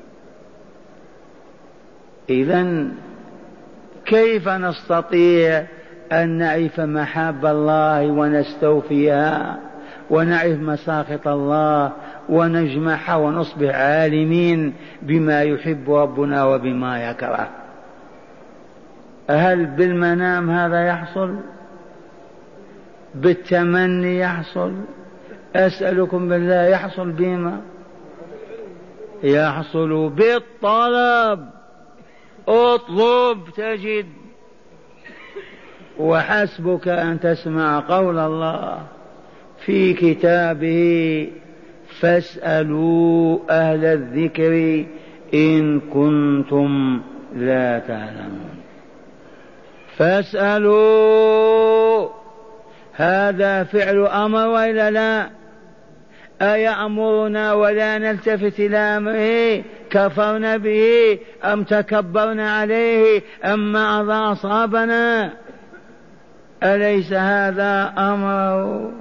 إذا 2.29 2.87
كيف 4.05 4.49
نستطيع 4.49 5.63
أن 6.11 6.29
نعرف 6.29 6.79
محاب 6.79 7.45
الله 7.45 8.05
ونستوفيها 8.07 9.59
ونعرف 10.09 10.59
مساخط 10.59 11.27
الله 11.27 11.91
ونجمعها 12.29 13.15
ونصبح 13.15 13.75
عالمين 13.75 14.73
بما 15.01 15.43
يحب 15.43 15.91
ربنا 15.91 16.45
وبما 16.45 17.09
يكره؟ 17.09 17.49
هل 19.29 19.65
بالمنام 19.65 20.49
هذا 20.49 20.87
يحصل؟ 20.87 21.35
بالتمني 23.15 24.19
يحصل؟ 24.19 24.73
أسألكم 25.55 26.29
بالله 26.29 26.63
يحصل 26.63 27.11
بما؟ 27.11 27.61
يحصل 29.23 30.09
بالطلب. 30.09 31.62
اطلب 32.47 33.39
تجد. 33.57 34.05
وحسبك 35.99 36.87
أن 36.87 37.19
تسمع 37.19 37.79
قول 37.79 38.19
الله 38.19 38.79
في 39.65 39.93
كتابه 39.93 41.27
فاسألوا 41.99 43.39
أهل 43.49 43.85
الذكر 43.85 44.85
إن 45.33 45.79
كنتم 45.79 47.01
لا 47.35 47.79
تعلمون. 47.79 48.55
فاسألوا. 49.97 52.09
هذا 52.93 53.63
فعل 53.63 54.05
أمر 54.05 54.47
وإلا 54.47 54.91
لا؟ 54.91 55.42
أيأمرنا 56.43 57.53
ولا 57.53 57.97
نلتفت 57.97 58.59
إلى 58.59 58.77
أمره؟ 58.77 59.63
كفرنا 59.89 60.57
به 60.57 61.19
أم 61.43 61.63
تكبرنا 61.63 62.51
عليه 62.51 63.21
أم 63.45 63.71
ماذا 63.71 64.31
أصابنا؟ 64.31 65.29
أليس 66.63 67.13
هذا 67.13 67.93
أمره 67.97 68.91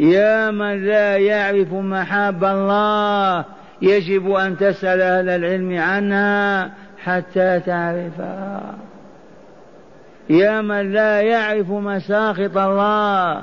يا 0.00 0.50
من 0.50 0.86
لا 0.86 1.16
يعرف 1.16 1.72
محاب 1.72 2.44
الله 2.44 3.44
يجب 3.82 4.30
أن 4.30 4.56
تسأل 4.56 5.00
أهل 5.00 5.28
العلم 5.28 5.78
عنها 5.78 6.70
حتى 7.04 7.60
تعرفها. 7.60 8.74
يا 10.30 10.60
من 10.60 10.92
لا 10.92 11.20
يعرف 11.20 11.70
مساخط 11.70 12.56
الله 12.56 13.42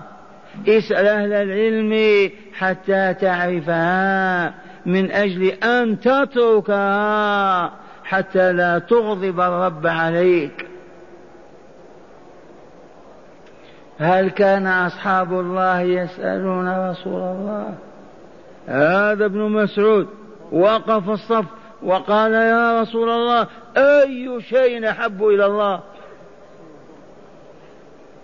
اسأل 0.68 1.08
أهل 1.08 1.34
العلم 1.34 2.32
حتى 2.54 3.14
تعرفها 3.14 4.54
من 4.86 5.12
أجل 5.12 5.44
أن 5.48 6.00
تتركها 6.00 7.72
حتى 8.04 8.54
لا 8.54 8.80
تغضب 8.80 9.40
الرب 9.40 9.88
عليك. 9.88 10.68
هل 14.00 14.30
كان 14.30 14.68
أصحاب 14.68 15.34
الله 15.34 15.82
يسألون 15.82 16.90
رسول 16.90 17.22
الله؟ 17.22 17.74
هذا 18.68 19.26
ابن 19.26 19.40
مسعود 19.40 20.08
وقف 20.52 21.10
الصف 21.10 21.46
وقال 21.84 22.34
يا 22.34 22.82
رسول 22.82 23.10
الله 23.10 23.48
أي 23.78 24.42
شيء 24.42 24.90
أحب 24.90 25.24
إلى 25.24 25.46
الله؟ 25.46 25.80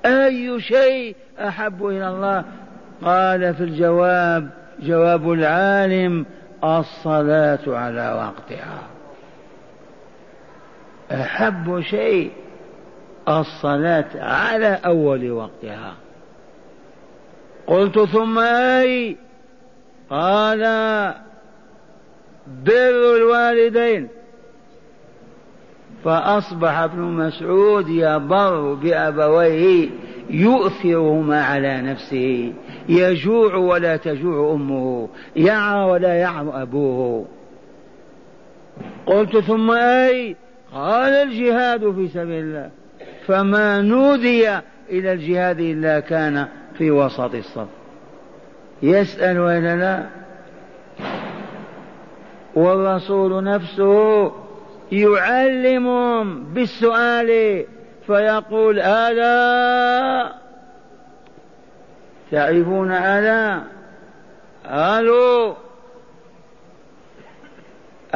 أي 0.08 0.62
شيء 0.62 1.16
أحب 1.40 1.86
إلى 1.86 2.08
الله؟ 2.08 2.44
قال 3.02 3.54
في 3.56 3.64
الجواب 3.64 4.50
جواب 4.80 5.32
العالم 5.32 6.26
الصلاة 6.64 7.60
على 7.68 8.12
وقتها. 8.12 8.80
أحب 11.12 11.82
شيء 11.82 12.32
الصلاة 13.28 14.10
على 14.16 14.80
أول 14.86 15.32
وقتها. 15.32 15.94
قلت 17.68 18.00
ثم 18.00 18.40
أي؟ 18.40 19.18
قال 20.10 20.62
بر 22.48 23.16
الوالدين. 23.16 24.08
فأصبح 26.04 26.78
ابن 26.78 27.02
مسعود 27.02 27.90
يبر 27.90 28.74
بأبويه 28.74 29.90
يؤثرهما 30.30 31.44
على 31.44 31.82
نفسه. 31.82 32.54
يجوع 32.90 33.56
ولا 33.56 33.98
تجوع 33.98 34.54
أمه 34.54 35.10
يعرى 35.36 35.92
ولا 35.92 36.14
يعرى 36.14 36.52
أبوه. 36.54 37.26
قلت 39.06 39.38
ثم 39.38 39.72
أي؟ 39.72 40.36
قال 40.74 41.14
الجهاد 41.14 41.92
في 41.96 42.08
سبيل 42.08 42.44
الله. 42.44 42.70
فما 43.28 43.82
نودي 43.82 44.50
إلى 44.90 45.14
الجهاد 45.14 45.60
إلا 45.60 46.00
كان 46.00 46.48
في 46.78 46.92
وسط 46.92 47.36
الصف. 47.36 47.68
يسأل 48.84 49.40
وإلا 49.40 49.76
لا؟ 49.76 50.06
والرسول 52.56 53.44
نفسه 53.44 54.32
يعلمهم 54.92 56.44
بالسؤال 56.44 57.64
فيقول 58.08 58.80
ألا. 58.80 60.32
تعرفون 62.32 62.92
ألا؟ 62.92 63.62
قالوا 64.66 65.54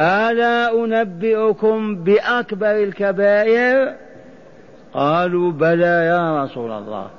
ألا 0.00 0.84
أنبئكم 0.84 1.96
بأكبر 1.96 2.70
الكبائر؟ 2.70 3.94
قالوا 4.94 5.52
بلى 5.52 6.06
يا 6.06 6.44
رسول 6.44 6.70
الله. 6.70 7.10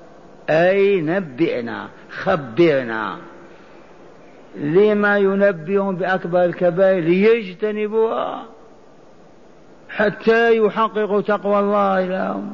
أي 0.49 1.01
نبئنا 1.01 1.87
خبرنا. 2.09 3.17
لما 4.55 5.17
ينبئهم 5.17 5.95
بأكبر 5.95 6.45
الكبائر؟ 6.45 7.03
ليجتنبوها. 7.03 8.52
حتى 9.95 10.57
يحققوا 10.57 11.21
تقوى 11.21 11.59
الله 11.59 12.05
لهم. 12.05 12.53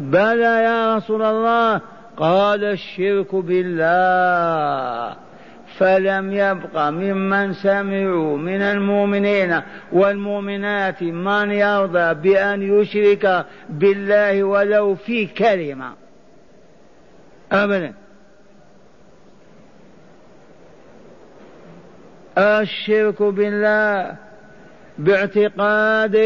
بلى 0.00 0.62
يا 0.64 0.96
رسول 0.96 1.22
الله 1.22 1.80
قال 2.16 2.64
الشرك 2.64 3.34
بالله. 3.34 5.16
فلم 5.78 6.32
يبق 6.32 6.88
ممن 6.88 7.52
سمعوا 7.52 8.36
من 8.36 8.62
المؤمنين 8.62 9.60
والمؤمنات 9.92 11.02
من 11.02 11.50
يرضى 11.50 12.14
بأن 12.14 12.62
يشرك 12.62 13.46
بالله 13.68 14.42
ولو 14.42 14.94
في 14.94 15.26
كلمة. 15.26 15.92
أبدا. 17.52 17.94
الشرك 22.38 23.22
بالله. 23.22 24.31
باعتقاد 24.98 26.16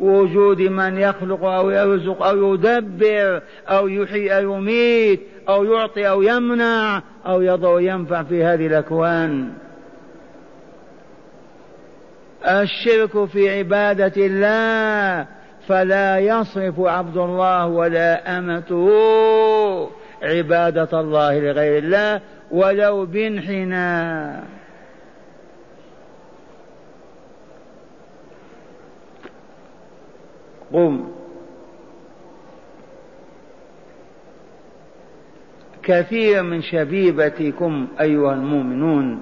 وجود 0.00 0.62
من 0.62 0.98
يخلق 0.98 1.44
أو 1.44 1.70
يرزق 1.70 2.22
أو 2.22 2.54
يدبر 2.54 3.42
أو 3.68 3.88
يحيي 3.88 4.36
أو 4.36 4.56
يميت 4.56 5.20
أو 5.48 5.64
يعطي 5.64 6.08
أو 6.08 6.22
يمنع 6.22 7.02
أو 7.26 7.42
يضع 7.42 7.80
ينفع 7.80 8.22
في 8.22 8.44
هذه 8.44 8.66
الأكوان. 8.66 9.52
الشرك 12.46 13.24
في 13.24 13.58
عبادة 13.58 14.12
الله 14.16 15.26
فلا 15.68 16.18
يصرف 16.18 16.80
عبد 16.80 17.16
الله 17.16 17.66
ولا 17.66 18.38
أمته 18.38 19.90
عبادة 20.22 21.00
الله 21.00 21.38
لغير 21.38 21.78
الله 21.78 22.20
ولو 22.50 23.06
بانحناء 23.06 24.55
قم. 30.72 31.08
كثير 35.82 36.42
من 36.42 36.62
شبيبتكم 36.62 37.88
أيها 38.00 38.32
المؤمنون 38.34 39.20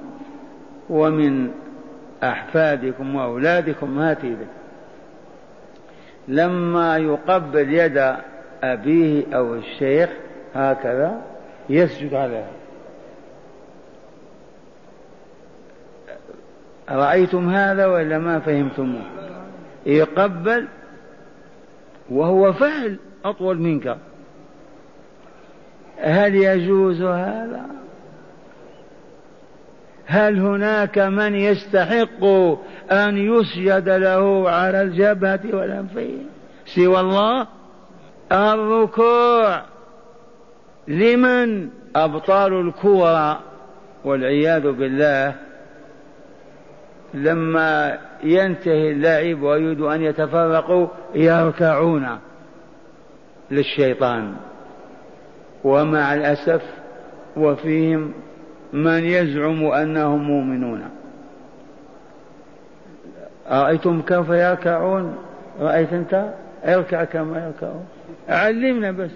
ومن 0.91 1.51
أحفادكم 2.23 3.15
وأولادكم 3.15 3.99
هاتي 3.99 4.37
لما 6.29 6.97
يقبل 6.99 7.75
يد 7.75 8.17
أبيه 8.63 9.37
أو 9.37 9.55
الشيخ 9.55 10.11
هكذا 10.55 11.23
يسجد 11.69 12.15
عليها 12.15 12.51
رأيتم 16.91 17.49
هذا 17.49 17.87
ولا 17.87 18.19
ما 18.19 18.39
فهمتموه؟ 18.39 19.03
يقبل 19.87 20.69
وهو 22.11 22.53
فعل 22.53 22.99
أطول 23.25 23.59
منك. 23.59 23.97
هل 25.99 26.35
يجوز 26.35 27.03
هذا؟ 27.03 27.67
هل 30.07 30.41
هناك 30.41 30.99
من 30.99 31.35
يستحق 31.35 32.25
أن 32.93 33.19
يسجد 33.19 33.89
له 33.89 34.51
على 34.51 34.83
الجبهة 34.83 35.41
والأنفين 35.53 36.27
سوى 36.67 37.01
الله؟ 37.01 37.47
الركوع. 38.33 39.63
لمن؟ 40.89 41.69
أبطال 41.97 42.61
الكورة 42.69 43.41
والعياذ 44.05 44.73
بالله 44.73 45.35
لما 47.15 47.99
ينتهي 48.23 48.91
اللعب 48.91 49.43
ويريد 49.43 49.81
أن 49.81 50.03
يتفرقوا 50.03 50.87
يركعون 51.15 52.19
للشيطان. 53.51 54.35
ومع 55.65 56.15
الأسف 56.15 56.63
وفيهم 57.37 58.13
من 58.73 59.05
يزعم 59.05 59.65
أنهم 59.65 60.23
مؤمنون. 60.23 60.91
أرأيتم 63.51 64.03
كيف 64.03 64.29
يركعون؟ 64.29 65.17
رأيت 65.61 65.93
أنت؟ 65.93 66.33
اركع 66.65 67.05
كما 67.05 67.47
يركعون. 67.47 67.87
علمنا 68.29 68.91
بس. 68.91 69.11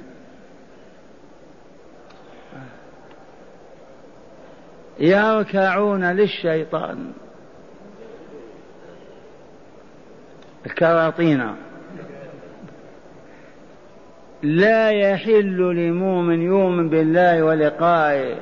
يركعون 5.00 6.04
للشيطان. 6.04 7.12
الكراطين 10.68 11.54
لا 14.42 14.90
يحل 14.90 15.58
لمؤمن 15.58 16.42
يؤمن 16.42 16.88
بالله 16.88 17.42
ولقائه 17.42 18.34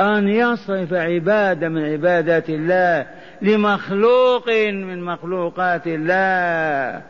أن 0.00 0.28
يصرف 0.28 0.92
عبادة 0.92 1.68
من 1.68 1.84
عبادات 1.84 2.50
الله 2.50 3.06
لمخلوق 3.42 4.48
من 4.70 5.04
مخلوقات 5.04 5.86
الله. 5.86 7.02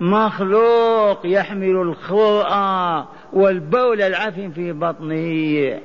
مخلوق 0.00 1.20
يحمل 1.24 1.76
الخرأ 1.76 3.08
والبول 3.32 4.02
العفن 4.02 4.50
في 4.50 4.72
بطنه. 4.72 5.78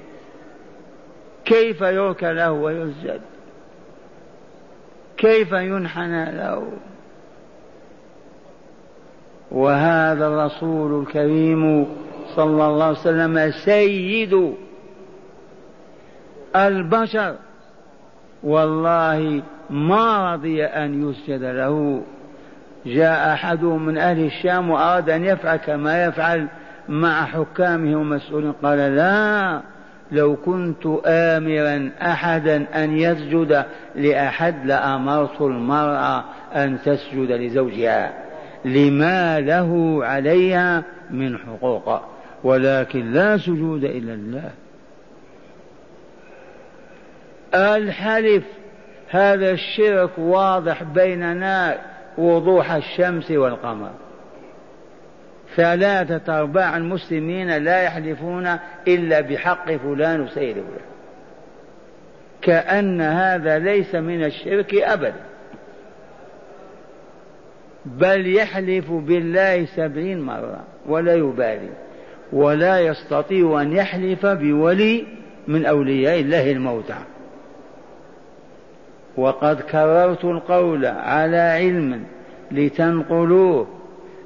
كيف 1.45 1.81
يركى 1.81 2.33
له 2.33 2.51
ويسجد؟ 2.51 3.21
كيف 5.17 5.51
ينحنى 5.51 6.31
له؟ 6.31 6.71
وهذا 9.51 10.27
الرسول 10.27 11.01
الكريم 11.01 11.87
صلى 12.35 12.67
الله 12.67 12.83
عليه 12.83 12.99
وسلم 12.99 13.51
سيد 13.65 14.53
البشر. 16.55 17.35
والله 18.43 19.41
ما 19.69 20.33
رضي 20.33 20.65
أن 20.65 21.09
يسجد 21.09 21.43
له. 21.43 22.01
جاء 22.85 23.33
أحد 23.33 23.63
من 23.63 23.97
أهل 23.97 24.25
الشام 24.25 24.69
وأراد 24.69 25.09
أن 25.09 25.25
يفعل 25.25 25.55
كما 25.55 26.05
يفعل 26.05 26.47
مع 26.89 27.25
حكامه 27.25 27.99
ومسؤولين 27.99 28.51
قال 28.51 28.77
لا 28.77 29.61
لو 30.11 30.35
كنت 30.35 30.85
آمرا 31.05 31.91
أحدا 32.01 32.83
أن 32.83 32.97
يسجد 32.97 33.65
لأحد 33.95 34.65
لأمرت 34.65 35.41
المرأة 35.41 36.23
أن 36.55 36.77
تسجد 36.85 37.31
لزوجها. 37.31 38.26
لما 38.65 39.39
له 39.39 39.99
عليها 40.05 40.83
من 41.11 41.37
حقوق 41.37 42.01
ولكن 42.43 43.13
لا 43.13 43.37
سجود 43.37 43.83
إلا 43.83 44.13
الله 44.13 44.51
الحلف 47.55 48.43
هذا 49.09 49.51
الشرك 49.51 50.09
واضح 50.17 50.83
بيننا 50.83 51.77
وضوح 52.17 52.71
الشمس 52.71 53.31
والقمر. 53.31 53.91
ثلاثة 55.55 56.39
أرباع 56.39 56.77
المسلمين 56.77 57.57
لا 57.57 57.83
يحلفون 57.83 58.57
إلا 58.87 59.21
بحق 59.21 59.71
فلان 59.71 60.21
وسيد 60.21 60.55
فلان. 60.55 60.87
كأن 62.41 63.01
هذا 63.01 63.59
ليس 63.59 63.95
من 63.95 64.23
الشرك 64.23 64.75
أبدا. 64.75 65.13
بل 67.87 68.35
يحلف 68.35 68.91
بالله 68.91 69.65
سبعين 69.65 70.21
مرة 70.21 70.63
ولا 70.87 71.15
يبالي 71.15 71.69
ولا 72.33 72.79
يستطيع 72.79 73.61
أن 73.61 73.73
يحلف 73.73 74.25
بولي 74.25 75.05
من 75.47 75.65
أولياء 75.65 76.19
الله 76.19 76.51
الموتى. 76.51 76.97
وقد 79.17 79.61
كررت 79.61 80.25
القول 80.25 80.85
على 80.85 81.37
علم 81.37 82.03
لتنقلوه 82.51 83.67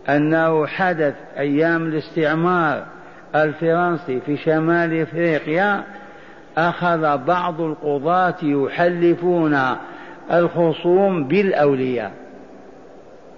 أنه 0.09 0.65
حدث 0.65 1.15
أيام 1.37 1.87
الاستعمار 1.87 2.85
الفرنسي 3.35 4.19
في 4.19 4.37
شمال 4.37 5.01
إفريقيا 5.01 5.83
أخذ 6.57 7.17
بعض 7.17 7.61
القضاة 7.61 8.35
يحلفون 8.43 9.59
الخصوم 10.31 11.27
بالأولياء. 11.27 12.11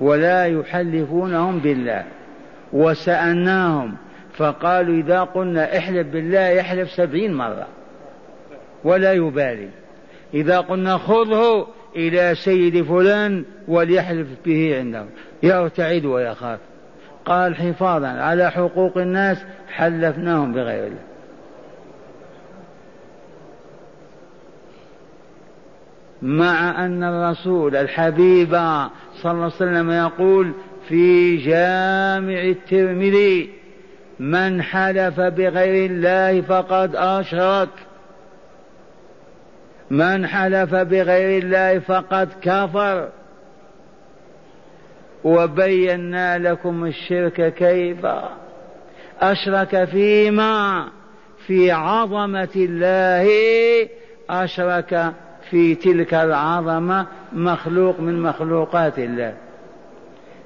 ولا 0.01 0.45
يحلفونهم 0.45 1.59
بالله. 1.59 2.03
وسألناهم 2.73 3.95
فقالوا 4.37 4.95
إذا 4.95 5.19
قلنا 5.21 5.77
احلف 5.77 6.07
بالله 6.07 6.47
يحلف 6.47 6.91
سبعين 6.91 7.33
مرة. 7.33 7.67
ولا 8.83 9.13
يبالي. 9.13 9.69
إذا 10.33 10.59
قلنا 10.59 10.97
خذه 10.97 11.67
إلى 11.95 12.35
سيد 12.35 12.83
فلان 12.83 13.45
وليحلف 13.67 14.27
به 14.45 14.77
عنده. 14.77 15.05
يرتعد 15.43 16.05
ويخاف. 16.05 16.59
قال 17.25 17.55
حفاظا 17.55 18.07
على 18.07 18.51
حقوق 18.51 18.97
الناس 18.97 19.45
حلفناهم 19.69 20.53
بغير 20.53 20.87
الله. 20.87 21.12
مع 26.23 26.85
أن 26.85 27.03
الرسول 27.03 27.75
الحبيب 27.75 28.49
صلى 29.21 29.31
الله 29.31 29.43
عليه 29.43 29.55
وسلم 29.55 29.91
يقول 29.91 30.51
في 30.87 31.37
جامع 31.37 32.41
الترمذي 32.41 33.49
من 34.19 34.61
حلف 34.61 35.19
بغير 35.19 35.91
الله 35.91 36.41
فقد 36.41 36.95
أشرك. 36.95 37.69
من 39.91 40.27
حلف 40.27 40.75
بغير 40.75 41.43
الله 41.43 41.79
فقد 41.79 42.29
كفر. 42.41 43.09
وبينا 45.23 46.37
لكم 46.37 46.85
الشرك 46.85 47.53
كيف؟ 47.53 48.05
أشرك 49.21 49.83
فيما؟ 49.83 50.87
في 51.47 51.71
عظمة 51.71 52.49
الله 52.55 53.29
أشرك 54.29 55.13
في 55.53 55.75
تلك 55.75 56.13
العظمة 56.13 57.05
مخلوق 57.33 57.99
من 57.99 58.21
مخلوقات 58.21 58.99
الله. 58.99 59.33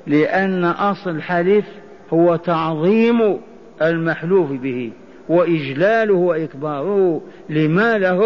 لأن 0.08 0.66
أصل 0.66 1.10
الحلف 1.10 1.66
هو 2.14 2.36
تعظيم 2.36 3.42
المحلوف 3.82 4.52
به 4.52 4.92
وإجلاله 5.30 6.14
وإكباره 6.14 7.22
لما 7.50 7.98
له 7.98 8.22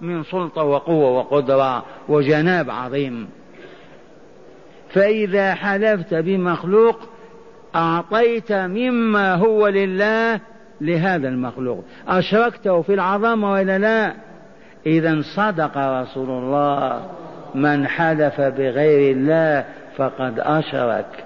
من 0.00 0.22
سلطة 0.22 0.62
وقوة 0.62 1.10
وقدرة 1.10 1.84
وجناب 2.08 2.70
عظيم. 2.70 3.28
فإذا 4.88 5.54
حلفت 5.54 6.14
بمخلوق 6.14 7.00
أعطيت 7.74 8.52
مما 8.52 9.34
هو 9.34 9.68
لله 9.68 10.40
لهذا 10.80 11.28
المخلوق. 11.28 11.84
أشركته 12.08 12.82
في 12.82 12.94
العظمة 12.94 13.52
وإلا 13.52 13.78
لا؟ 13.78 14.31
إذا 14.86 15.22
صدق 15.36 15.78
رسول 15.78 16.30
الله 16.30 17.10
من 17.54 17.86
حلف 17.86 18.40
بغير 18.40 19.16
الله 19.16 19.64
فقد 19.96 20.40
أشرك. 20.40 21.24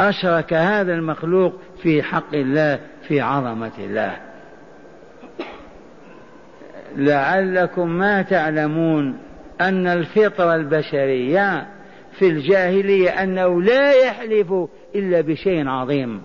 أشرك 0.00 0.52
هذا 0.52 0.94
المخلوق 0.94 1.52
في 1.82 2.02
حق 2.02 2.34
الله 2.34 2.78
في 3.08 3.20
عظمة 3.20 3.72
الله. 3.78 4.16
لعلكم 6.96 7.88
ما 7.88 8.22
تعلمون 8.22 9.18
أن 9.60 9.86
الفطرة 9.86 10.54
البشرية 10.54 11.66
في 12.18 12.28
الجاهلية 12.28 13.10
أنه 13.10 13.62
لا 13.62 13.92
يحلف 13.92 14.52
إلا 14.94 15.20
بشيء 15.20 15.68
عظيم. 15.68 16.22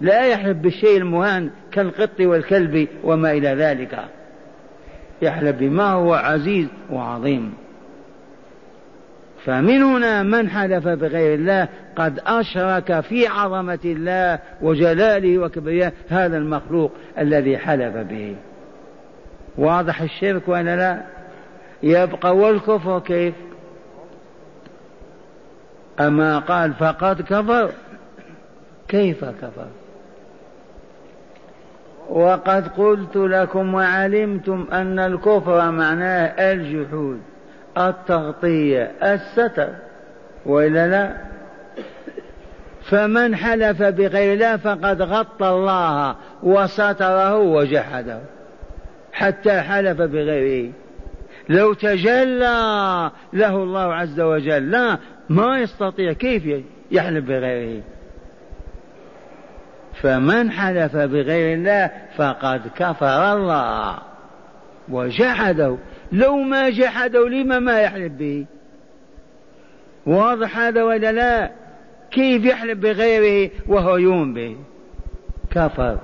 لا 0.00 0.26
يحلف 0.26 0.56
بالشيء 0.56 0.96
المهان 0.96 1.50
كالقط 1.72 2.20
والكلب 2.20 2.88
وما 3.04 3.30
إلى 3.30 3.48
ذلك. 3.48 4.08
يحلف 5.22 5.56
بما 5.56 5.90
هو 5.90 6.14
عزيز 6.14 6.66
وعظيم. 6.90 7.54
فمن 9.44 9.82
هنا 9.82 10.22
من 10.22 10.50
حلف 10.50 10.88
بغير 10.88 11.34
الله 11.34 11.68
قد 11.96 12.20
أشرك 12.26 13.00
في 13.00 13.26
عظمة 13.26 13.78
الله 13.84 14.38
وجلاله 14.62 15.38
وكبرياء 15.38 15.92
هذا 16.08 16.36
المخلوق 16.36 16.92
الذي 17.18 17.58
حلف 17.58 17.96
به. 17.96 18.36
واضح 19.58 20.02
الشرك 20.02 20.48
ولا 20.48 20.76
لا؟ 20.76 21.02
يبقى 21.82 22.36
والكفر 22.36 22.98
كيف؟ 22.98 23.34
أما 26.00 26.38
قال 26.38 26.74
فقد 26.74 27.22
كفر 27.22 27.70
كيف 28.88 29.24
كفر؟ 29.24 29.66
وقد 32.08 32.68
قلت 32.68 33.16
لكم 33.16 33.74
وعلمتم 33.74 34.66
أن 34.72 34.98
الكفر 34.98 35.70
معناه 35.70 36.52
الجحود 36.52 37.20
التغطية 37.78 38.92
الستر 39.02 39.68
وإلا 40.46 40.88
لا؟ 40.88 41.16
فمن 42.82 43.36
حلف 43.36 43.82
بغير 43.82 44.32
الله 44.32 44.56
فقد 44.56 45.02
غطى 45.02 45.48
الله 45.48 46.16
وستره 46.42 47.38
وجحده 47.38 48.20
حتى 49.12 49.60
حلف 49.60 50.02
بغيره. 50.02 50.72
لو 51.48 51.72
تجلى 51.72 53.10
له 53.32 53.56
الله 53.56 53.94
عز 53.94 54.20
وجل 54.20 54.70
لا 54.70 54.98
ما 55.28 55.58
يستطيع 55.58 56.12
كيف 56.12 56.64
يحلف 56.90 57.24
بغيره؟ 57.24 57.82
فمن 60.02 60.50
حلف 60.50 60.96
بغير 60.96 61.54
الله 61.58 61.90
فقد 62.16 62.60
كفر 62.76 63.32
الله. 63.32 63.98
وجحده 64.88 65.76
لو 66.12 66.36
ما 66.36 66.70
جحده 66.70 67.28
لما 67.28 67.58
ما 67.58 67.80
يحلف 67.80 68.12
به؟ 68.12 68.46
واضح 70.06 70.58
هذا 70.58 70.82
ولا 70.82 71.12
لا؟ 71.12 71.50
كيف 72.10 72.44
يحلف 72.44 72.78
بغيره 72.78 73.50
وهو 73.66 73.96
يوم 73.96 74.34
به؟ 74.34 74.56
كفر. 75.50 75.98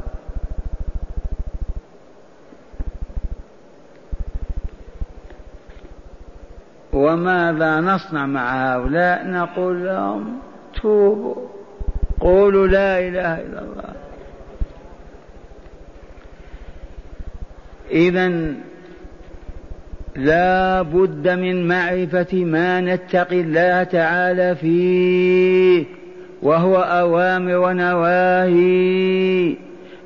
وماذا 6.93 7.81
نصنع 7.81 8.27
مع 8.27 8.75
هؤلاء؟ 8.75 9.27
نقول 9.27 9.85
لهم 9.85 10.39
توبوا. 10.83 11.54
قولوا 12.25 12.67
لا 12.67 12.99
إله 12.99 13.35
إلا 13.35 13.63
الله. 13.63 13.95
اذا 17.91 18.55
لا 20.17 20.83
بد 20.83 21.29
من 21.29 21.69
معرفة 21.69 22.45
ما 22.45 22.81
نتقي 22.81 23.41
الله 23.41 23.83
تعالى 23.83 24.55
فيه 24.55 25.85
وهو 26.43 26.77
أوامر 26.77 27.57
ونواهي. 27.57 29.57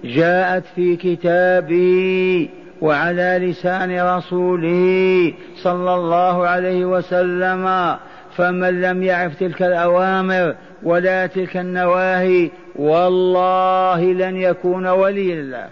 جاءت 0.04 0.64
في 0.76 0.96
كتابه 0.96 2.48
وعلى 2.80 3.38
لسان 3.42 4.00
رسوله 4.00 5.32
صلى 5.62 5.94
الله 5.94 6.46
عليه 6.46 6.84
وسلم 6.84 7.96
فمن 8.36 8.80
لم 8.80 9.02
يعرف 9.02 9.40
تلك 9.40 9.62
الأوامر 9.62 10.54
ولا 10.82 11.26
تلك 11.26 11.56
النواهي 11.56 12.50
والله 12.76 14.00
لن 14.12 14.36
يكون 14.36 14.86
ولي 14.86 15.32
الله 15.32 15.68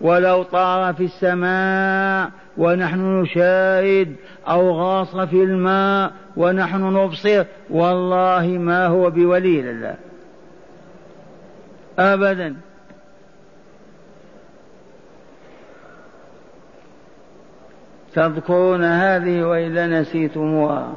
ولو 0.00 0.42
طار 0.42 0.94
في 0.94 1.04
السماء 1.04 2.30
ونحن 2.56 3.20
نشاهد 3.20 4.16
أو 4.48 4.70
غاص 4.70 5.16
في 5.16 5.42
الماء 5.42 6.12
ونحن 6.36 6.82
نبصر 6.96 7.44
والله 7.70 8.46
ما 8.46 8.86
هو 8.86 9.10
بولي 9.10 9.62
لله. 9.62 9.94
أبدا. 11.98 12.56
تذكرون 18.14 18.84
هذه 18.84 19.42
وإلا 19.42 19.86
نسيتموها. 19.86 20.92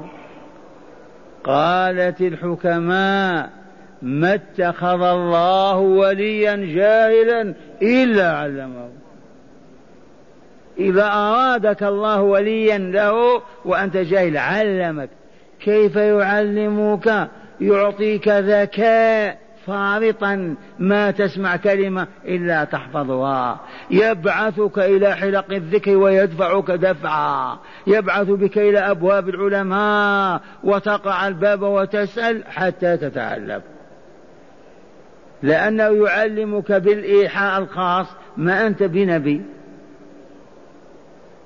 قالت 1.46 2.22
الحكماء 2.22 3.50
ما 4.02 4.34
اتخذ 4.34 5.02
الله 5.02 5.78
وليا 5.78 6.56
جاهلا 6.56 7.54
إلا 7.82 8.32
علمه. 8.32 8.90
إذا 10.80 11.06
أرادك 11.06 11.84
الله 11.84 12.22
وليا 12.22 12.78
له 12.78 13.42
وأنت 13.66 13.98
جاهل 13.98 14.38
علمك. 14.38 15.10
كيف 15.60 15.96
يعلمك؟ 15.96 17.30
يعطيك 17.62 18.28
ذكاء. 18.28 19.45
فارطا 19.68 20.56
ما 20.80 21.12
تسمع 21.12 21.56
كلمة 21.56 22.08
إلا 22.26 22.64
تحفظها. 22.64 23.60
يبعثك 23.92 24.80
إلى 24.80 25.16
حلق 25.16 25.54
الذكر 25.54 25.98
ويدفعك 25.98 26.72
دفعا. 26.72 27.58
يبعث 27.88 28.28
بك 28.28 28.58
إلى 28.58 28.80
أبواب 28.80 29.30
العلماء 29.30 30.42
وتقع 30.64 31.28
الباب 31.28 31.62
وتسأل 31.62 32.44
حتى 32.48 32.98
تتعلم. 32.98 33.62
لأنه 35.44 36.08
يعلمك 36.08 36.72
بالإيحاء 36.72 37.62
الخاص 37.62 38.08
ما 38.38 38.68
أنت 38.68 38.84
بنبي. 38.84 39.42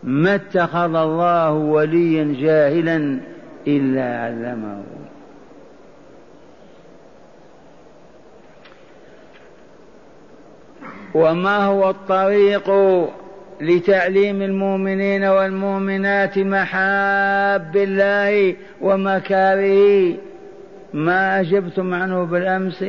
ما 0.04 0.36
اتخذ 0.36 0.96
الله 0.96 1.52
وليا 1.52 2.36
جاهلا 2.40 3.20
إلا 3.68 4.24
علمه. 4.24 4.84
وما 11.14 11.58
هو 11.58 11.90
الطريق 11.90 12.72
لتعليم 13.62 14.42
المؤمنين 14.42 15.24
والمؤمنات 15.24 16.40
محاب 16.40 17.78
الله 17.78 18.56
ومكاره؟ 18.82 20.16
ما 20.94 21.40
أجبتم 21.40 21.94
عنه 21.94 22.24
بالأمس؟ 22.24 22.86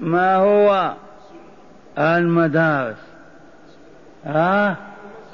ما 0.00 0.36
هو؟ 0.36 0.92
المدارس. 1.98 2.96
ها؟ 4.24 4.76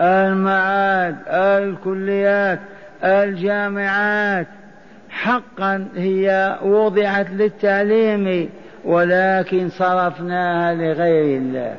المعاد 0.00 1.16
الكليات 1.28 2.60
الجامعات. 3.04 4.46
حقا 5.10 5.88
هي 5.96 6.58
وضعت 6.62 7.30
للتعليم 7.30 8.50
ولكن 8.84 9.68
صرفناها 9.68 10.74
لغير 10.74 11.38
الله. 11.38 11.76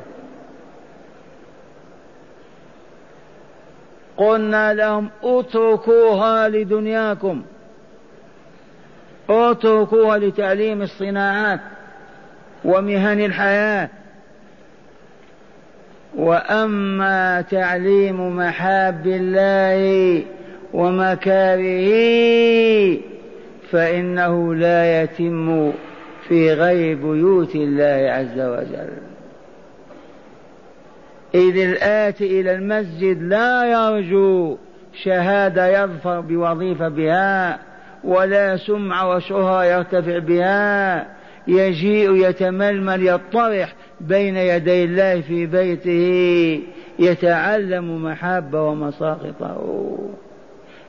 قلنا 4.16 4.74
لهم 4.74 5.08
اتركوها 5.22 6.48
لدنياكم. 6.48 7.42
اتركوها 9.30 10.18
لتعليم 10.18 10.82
الصناعات 10.82 11.60
ومهن 12.64 13.20
الحياة. 13.20 13.88
وأما 16.16 17.40
تعليم 17.40 18.36
محاب 18.36 19.06
الله 19.06 20.22
ومكاره 20.72 21.90
فإنه 23.70 24.54
لا 24.54 25.02
يتم 25.02 25.72
في 26.28 26.52
غير 26.52 26.96
بيوت 26.96 27.54
الله 27.54 28.10
عز 28.12 28.40
وجل. 28.40 29.15
إذ 31.34 31.56
الآتي 31.56 32.40
إلى 32.40 32.54
المسجد 32.54 33.22
لا 33.22 33.64
يرجو 33.64 34.56
شهادة 35.02 35.82
يظفر 35.82 36.20
بوظيفة 36.20 36.88
بها 36.88 37.58
ولا 38.04 38.56
سمعة 38.56 39.16
وشهرة 39.16 39.64
يرتفع 39.64 40.18
بها. 40.18 41.06
يجيء 41.48 42.28
يتململ 42.28 43.06
يطرح 43.06 43.74
بين 44.00 44.36
يدي 44.36 44.84
الله 44.84 45.20
في 45.20 45.46
بيته 45.46 46.62
يتعلم 46.98 48.04
محبة 48.04 48.62
ومساقطه. 48.62 49.98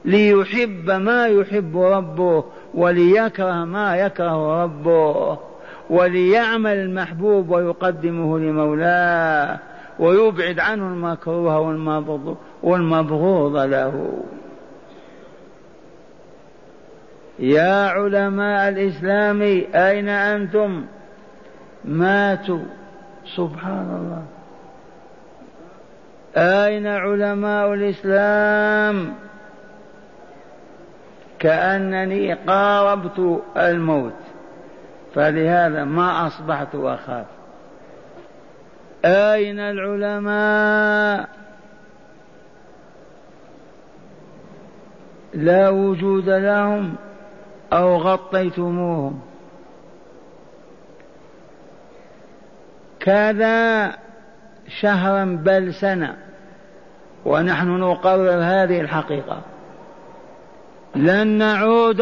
ليحب 0.06 0.92
ما 0.92 1.28
يحب 1.28 1.78
ربه 1.78 2.44
وليكره 2.74 3.66
ما 3.66 3.98
يكره 3.98 4.64
ربه 4.64 5.40
وليعمل 5.90 6.74
المحبوب 6.74 7.50
ويقدمه 7.50 8.40
لمولاه. 8.40 9.60
ويبعد 10.00 10.60
عنه 10.60 10.88
المكروه 10.88 11.60
والمبغوض 12.64 13.58
له. 13.58 14.24
يا 17.40 17.88
علماء 17.88 18.70
الإسلام 18.70 19.42
أين 19.76 20.10
أنتم؟ 20.10 20.86
ماتوا. 21.86 22.66
سبحان 23.36 23.90
الله. 24.00 24.24
أين 26.38 26.88
علماء 26.88 27.74
الإسلام؟ 27.74 29.14
كأنني 31.40 32.34
قاربت 32.34 33.42
الموت. 33.58 34.14
فلهذا 35.16 35.84
ما 35.84 36.28
أصبحت 36.28 36.76
أخاف. 36.76 37.26
أين 39.08 39.60
العلماء؟ 39.60 41.30
لا 45.34 45.70
وجود 45.70 46.30
لهم 46.30 46.96
أو 47.74 47.98
غطيتموهم. 47.98 49.20
كذا 53.00 53.94
شهرا 54.80 55.26
بل 55.26 55.74
سنة 55.74 56.18
ونحن 57.26 57.68
نقرر 57.68 58.44
هذه 58.44 58.82
الحقيقة. 58.82 59.42
لن 60.96 61.28
نعود 61.28 62.02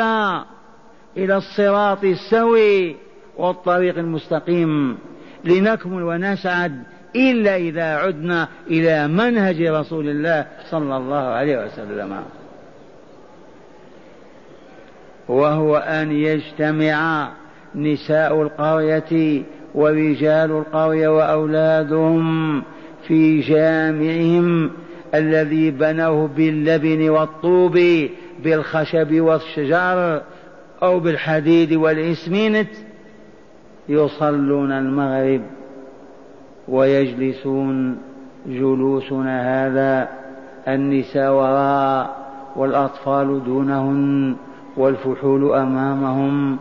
إلى 1.18 1.38
الصراط 1.38 2.04
السوي 2.04 2.96
والطريق 3.38 3.98
المستقيم. 3.98 4.98
لنكمل 5.44 6.04
ونسعد 6.04 6.84
إلا 7.16 7.56
إذا 7.56 7.96
عدنا 7.96 8.48
إلى 8.68 9.08
منهج 9.08 9.62
رسول 9.62 10.10
الله 10.10 10.46
صلى 10.72 10.98
الله 10.98 11.24
عليه 11.24 11.66
وسلم. 11.66 12.24
وهو 15.28 15.78
أن 15.78 16.12
يجتمع 16.12 17.30
نساء 17.76 18.42
القرية 18.42 19.44
ورجال 19.76 20.52
القرية 20.52 21.08
وأولادهم 21.08 22.64
في 23.08 23.40
جامعهم 23.40 24.72
الذي 25.16 25.72
بنوه 25.72 26.28
باللبن 26.28 27.10
والطوب 27.10 27.80
بالخشب 28.44 29.22
والشجر 29.22 30.22
أو 30.84 31.00
بالحديد 31.00 31.74
والإسمنت 31.74 32.70
يصلون 33.90 34.72
المغرب. 34.72 35.42
ويجلسون 36.68 37.98
جلوسنا 38.48 39.66
هذا 39.68 40.08
النساء 40.68 41.34
وراء 41.34 42.16
والأطفال 42.56 43.44
دونهن 43.44 44.36
والفحول 44.78 45.54
أمامهم 45.54 46.58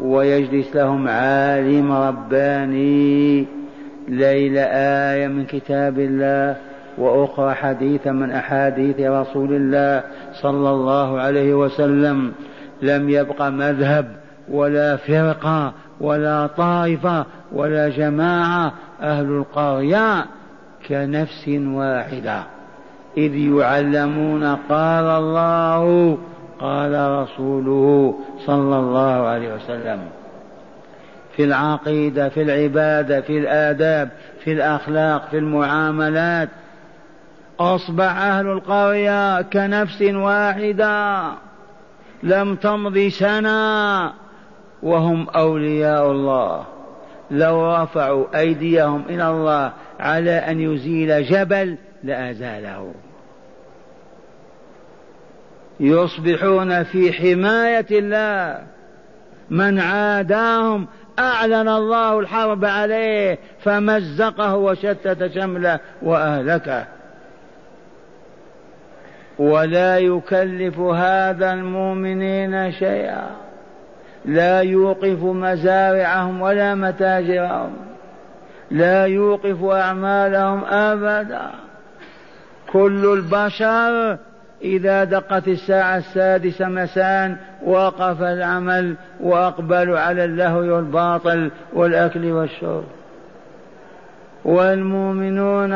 ويجلس 0.00 0.76
لهم 0.76 1.08
عالم 1.08 1.92
رباني 1.92 3.46
ليلة 4.08 4.60
آية 5.12 5.28
من 5.28 5.44
كتاب 5.44 5.98
الله 5.98 6.56
وأخرى 6.98 7.54
حديثا 7.54 8.12
من 8.12 8.30
أحاديث 8.30 9.00
رسول 9.00 9.52
الله 9.52 10.04
صلى 10.32 10.70
الله 10.70 11.20
عليه 11.20 11.54
وسلم 11.54 12.32
لم 12.82 13.08
يبق 13.10 13.42
مذهب 13.42 14.06
ولا 14.50 14.96
فرقة 14.96 15.72
ولا 16.02 16.46
طائفة 16.46 17.26
ولا 17.52 17.88
جماعة 17.88 18.72
أهل 19.00 19.24
القرية 19.26 20.24
كنفس 20.88 21.48
واحدة. 21.48 22.42
إذ 23.16 23.34
يعلمون 23.34 24.44
قال 24.44 25.04
الله 25.04 26.18
قال 26.60 27.10
رسوله 27.10 28.14
صلى 28.46 28.78
الله 28.78 29.26
عليه 29.26 29.54
وسلم. 29.54 30.00
في 31.36 31.44
العقيدة 31.44 32.28
في 32.28 32.42
العبادة 32.42 33.20
في 33.20 33.38
الآداب 33.38 34.08
في 34.44 34.52
الأخلاق 34.52 35.28
في 35.30 35.38
المعاملات 35.38 36.48
أصبح 37.60 38.16
أهل 38.16 38.46
القرية 38.46 39.42
كنفس 39.42 40.02
واحدة. 40.02 41.24
لم 42.22 42.54
تمض 42.54 42.98
سنة 42.98 44.21
وهم 44.82 45.28
أولياء 45.28 46.10
الله. 46.10 46.64
لو 47.30 47.74
رفعوا 47.76 48.38
أيديهم 48.38 49.04
إلى 49.08 49.30
الله 49.30 49.72
على 50.00 50.30
أن 50.30 50.60
يزيل 50.60 51.24
جبل 51.24 51.76
لأزاله. 52.02 52.94
يصبحون 55.80 56.82
في 56.82 57.12
حماية 57.12 57.86
الله. 57.90 58.62
من 59.50 59.80
عاداهم 59.80 60.86
أعلن 61.18 61.68
الله 61.68 62.18
الحرب 62.18 62.64
عليه 62.64 63.38
فمزقه 63.64 64.56
وشتت 64.56 65.32
شمله 65.34 65.80
وأهلكه. 66.02 66.84
ولا 69.38 69.98
يكلف 69.98 70.78
هذا 70.78 71.52
المؤمنين 71.52 72.72
شيئا. 72.72 73.41
لا 74.24 74.60
يوقف 74.60 75.22
مزارعهم 75.22 76.40
ولا 76.40 76.74
متاجرهم. 76.74 77.72
لا 78.70 79.06
يوقف 79.06 79.64
أعمالهم 79.64 80.64
أبدا. 80.64 81.50
كل 82.72 83.12
البشر 83.12 84.18
إذا 84.62 85.04
دقت 85.04 85.48
الساعة 85.48 85.96
السادسة 85.96 86.68
مساء 86.68 87.36
وقف 87.64 88.22
العمل 88.22 88.94
وأقبلوا 89.20 89.98
على 89.98 90.24
اللهو 90.24 90.58
والباطل 90.58 91.50
والأكل 91.72 92.32
والشرب. 92.32 92.84
والمؤمنون 94.44 95.74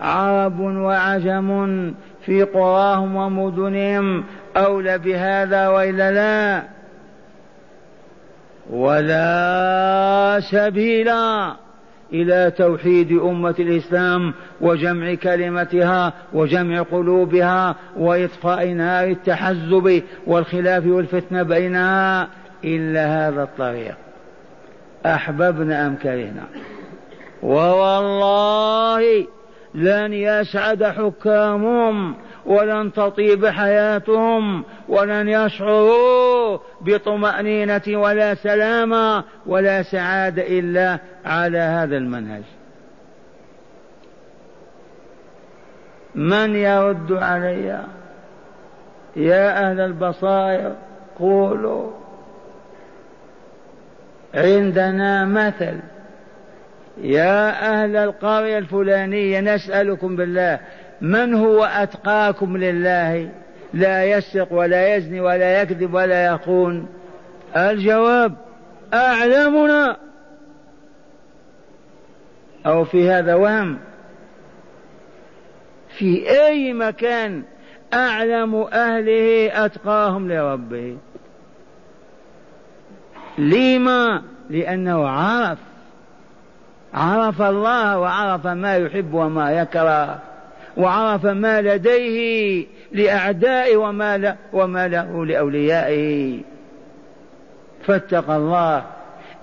عرب 0.00 0.60
وعجم 0.60 1.94
في 2.24 2.42
قراهم 2.42 3.16
ومدنهم. 3.16 4.24
أولى 4.56 4.98
بهذا 4.98 5.68
وإلا 5.68 6.10
لا؟ 6.10 6.75
ولا 8.70 10.40
سبيل 10.50 11.08
إلى 12.12 12.52
توحيد 12.56 13.12
أمة 13.12 13.54
الإسلام 13.58 14.34
وجمع 14.60 15.14
كلمتها 15.14 16.12
وجمع 16.32 16.82
قلوبها 16.82 17.76
وإطفاء 17.96 18.68
نار 18.68 19.08
التحزب 19.08 20.02
والخلاف 20.26 20.86
والفتنة 20.86 21.42
بينها 21.42 22.28
إلا 22.64 23.28
هذا 23.28 23.42
الطريق. 23.42 23.94
أحببنا 25.06 25.86
أم 25.86 25.96
كرهنا؟ 25.96 26.44
ووالله 27.42 29.26
لن 29.74 30.12
يسعد 30.12 30.84
حكامهم 30.84 32.14
ولن 32.46 32.92
تطيب 32.92 33.46
حياتهم 33.46 34.64
ولن 34.88 35.28
يشعروا 35.28 36.58
بطمأنينة 36.80 37.82
ولا 37.88 38.34
سلامة 38.34 39.24
ولا 39.46 39.82
سعادة 39.82 40.42
إلا 40.42 40.98
على 41.24 41.58
هذا 41.58 41.96
المنهج. 41.96 42.42
من 46.14 46.56
يرد 46.56 47.12
علي؟ 47.12 47.84
يا 49.16 49.70
أهل 49.70 49.80
البصائر 49.80 50.72
قولوا. 51.18 51.90
عندنا 54.34 55.24
مثل 55.24 55.78
يا 57.00 57.48
أهل 57.72 57.96
القرية 57.96 58.58
الفلانية 58.58 59.40
نسألكم 59.40 60.16
بالله 60.16 60.60
من 61.00 61.34
هو 61.34 61.64
أتقاكم 61.64 62.56
لله؟ 62.56 63.30
لا 63.74 64.04
يسرق 64.04 64.52
ولا 64.52 64.96
يزني 64.96 65.20
ولا 65.20 65.62
يكذب 65.62 65.94
ولا 65.94 66.26
يخون. 66.26 66.88
الجواب 67.56 68.34
أعلمنا. 68.94 69.96
أو 72.66 72.84
في 72.84 73.10
هذا 73.10 73.34
وهم 73.34 73.78
في 75.98 76.30
أي 76.46 76.72
مكان 76.72 77.42
أعلم 77.94 78.54
أهله 78.54 79.50
أتقاهم 79.64 80.32
لربه؟ 80.32 80.96
لما؟ 83.38 84.22
لأنه 84.50 85.08
عرف. 85.08 85.58
عرف 86.94 87.42
الله 87.42 87.98
وعرف 87.98 88.46
ما 88.46 88.76
يحب 88.76 89.14
وما 89.14 89.52
يكره. 89.52 90.18
وعرف 90.76 91.26
ما 91.26 91.62
لديه 91.62 92.66
لأعدائه 92.92 93.76
وما. 93.76 94.36
وما 94.52 94.88
له 94.88 95.26
لأوليائه. 95.26 96.40
فاتقى 97.86 98.36
الله. 98.36 98.84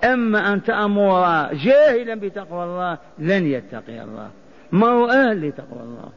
أما 0.03 0.53
أن 0.53 0.63
تأمر 0.63 1.53
جاهلا 1.53 2.15
بتقوى 2.15 2.63
الله 2.63 2.97
لن 3.19 3.47
يتقي 3.47 4.01
الله. 4.03 4.29
ما 4.71 4.87
هو 4.87 5.09
أهل 5.09 5.47
لتقوى 5.47 5.79
الله. 5.81 6.09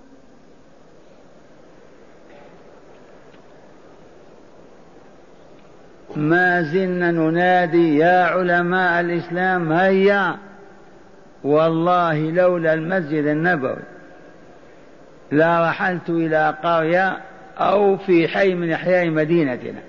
ما 6.17 6.63
زلنا 6.63 7.11
ننادي 7.11 7.97
يا 7.97 8.25
علماء 8.25 9.01
الإسلام 9.01 9.73
هيا. 9.73 10.37
والله 11.45 12.31
لولا 12.31 12.75
المسجد 12.75 13.25
النبوي. 13.25 13.96
لرحلت 15.33 16.09
إلى 16.11 16.55
قرية 16.65 17.17
أو 17.59 17.97
في 17.97 18.29
حي 18.29 18.55
من 18.55 18.73
أحياء 18.73 19.11
مدينتنا 19.11 19.81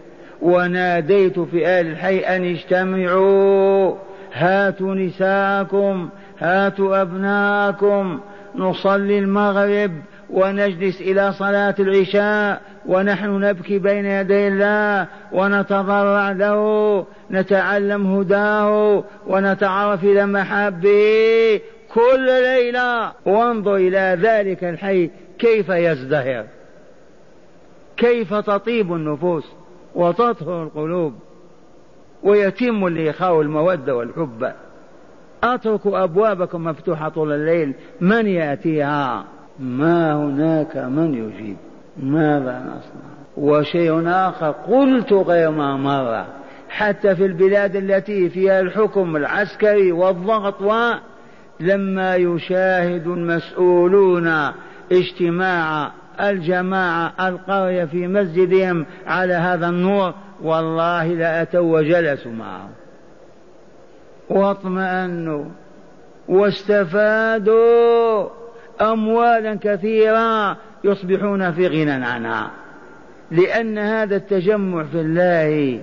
وناديت 0.41 1.39
في 1.39 1.79
آل 1.79 1.87
الحي 1.87 2.19
أن 2.19 2.43
اجتمعوا. 2.43 3.95
هاتوا 4.33 4.95
نساءكم 4.95 6.09
هاتوا 6.39 7.01
أبناءكم. 7.01 8.19
نصلي 8.55 9.19
المغرب 9.19 9.91
ونجلس 10.29 11.01
إلى 11.01 11.33
صلاة 11.33 11.75
العشاء 11.79 12.61
ونحن 12.85 13.29
نبكي 13.29 13.79
بين 13.79 14.05
يدي 14.05 14.47
الله 14.47 15.07
ونتضرع 15.31 16.31
له 16.31 17.05
نتعلم 17.31 18.15
هداه 18.15 19.03
ونتعرف 19.27 20.03
إلى 20.03 20.25
محبه 20.25 21.59
كل 21.93 22.25
ليلة. 22.25 23.11
وانظر 23.25 23.75
إلى 23.75 24.17
ذلك 24.21 24.63
الحي 24.63 25.09
كيف 25.39 25.69
يزدهر؟ 25.69 26.45
كيف 27.97 28.33
تطيب 28.33 28.93
النفوس 28.93 29.45
وتطهر 29.95 30.63
القلوب 30.63 31.13
ويتم 32.23 32.87
الإخاء 32.87 33.35
والمودة 33.35 33.95
والحب؟ 33.95 34.51
اتركوا 35.43 36.03
أبوابكم 36.03 36.63
مفتوحة 36.63 37.09
طول 37.09 37.31
الليل 37.31 37.73
من 38.01 38.27
يأتيها؟ 38.27 39.25
ما 39.59 40.15
هناك 40.15 40.77
من 40.77 41.13
يجيب 41.13 41.57
ماذا 42.03 42.59
نصنع؟ 42.59 43.17
وشيء 43.37 44.07
آخر 44.07 44.51
قلت 44.51 45.13
غير 45.13 45.51
ما 45.51 45.77
مر. 45.77 46.25
حتى 46.69 47.15
في 47.15 47.25
البلاد 47.25 47.75
التي 47.75 48.29
فيها 48.29 48.59
الحكم 48.59 49.15
العسكري 49.15 49.91
والضغط 49.91 50.61
لما 51.59 52.15
يشاهد 52.15 53.07
المسؤولون 53.07 54.33
اجتماع 54.91 55.91
الجماعة 56.21 57.13
القرية 57.27 57.85
في 57.85 58.07
مسجدهم 58.07 58.85
على 59.07 59.33
هذا 59.33 59.69
النور 59.69 60.13
والله 60.43 61.07
لأتوا 61.07 61.77
وجلسوا 61.77 62.31
معه 62.31 62.69
واطمأنوا 64.29 65.45
واستفادوا 66.29 68.29
أموالا 68.81 69.57
كثيرة 69.61 70.57
يصبحون 70.83 71.51
في 71.51 71.67
غنى 71.67 72.05
عنها. 72.05 72.51
لأن 73.31 73.77
هذا 73.77 74.15
التجمع 74.15 74.83
في 74.83 75.01
الله 75.01 75.79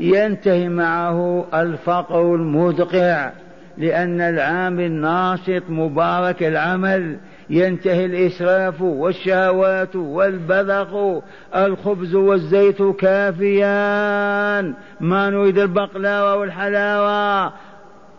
ينتهي 0.00 0.68
معه 0.68 1.46
الفقر 1.54 2.34
المدقع 2.34 3.30
لأن 3.78 4.20
العامل 4.20 4.92
ناشط 4.92 5.62
مبارك 5.68 6.42
العمل 6.42 7.16
ينتهي 7.52 8.04
الإسراف 8.04 8.82
والشهوات 8.82 9.96
والبذخ 9.96 11.20
الخبز 11.56 12.14
والزيت 12.14 12.82
كافيان. 12.82 14.74
ما 15.00 15.30
نريد 15.30 15.58
البقلاوة 15.58 16.36
والحلاوة. 16.36 17.52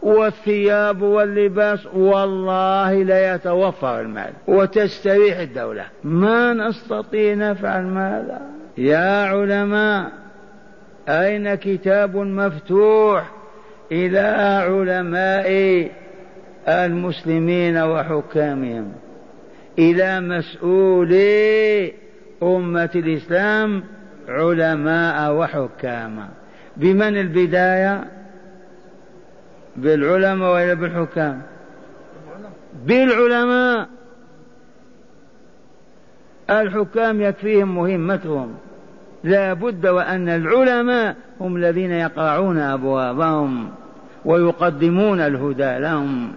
والثياب 0.02 1.02
واللباس 1.02 1.86
والله 1.86 3.04
لا 3.04 3.36
يتوفر 3.36 4.02
المال 4.02 4.34
وتستريح 4.48 5.38
الدولة. 5.38 5.86
ما 6.04 6.54
نستطيع 6.54 7.34
نفعل 7.34 7.84
ماذا؟ 7.84 8.42
يا 8.78 9.26
علماء 9.26 10.12
أين 11.10 11.56
كتاب 11.56 12.18
مفتوح؟ 12.18 13.32
إلى 13.92 14.20
علماء 14.68 15.50
المسلمين 16.68 17.78
وحكامهم. 17.78 18.92
إلى 19.80 20.22
مسؤولي 20.22 21.94
أمة 22.44 22.90
الإسلام 22.96 23.84
علماء 24.28 25.34
وحكاما 25.34 26.30
بمن 26.78 27.18
البداية؟ 27.18 28.04
بالعلماء 29.76 30.54
ولا 30.54 30.74
بالحكام؟ 30.74 31.42
بالعلماء. 32.86 33.88
الحكام 36.50 37.22
يكفيهم 37.22 37.76
مهمتهم. 37.76 38.56
لا 39.24 39.54
بد 39.54 39.88
وأن 39.88 40.30
العلماء 40.30 41.16
هم 41.40 41.56
الذين 41.56 41.92
يقرعون 41.92 42.58
أبوابهم 42.58 43.70
ويقدمون 44.26 45.20
الهدى 45.20 45.80
لهم. 45.80 46.32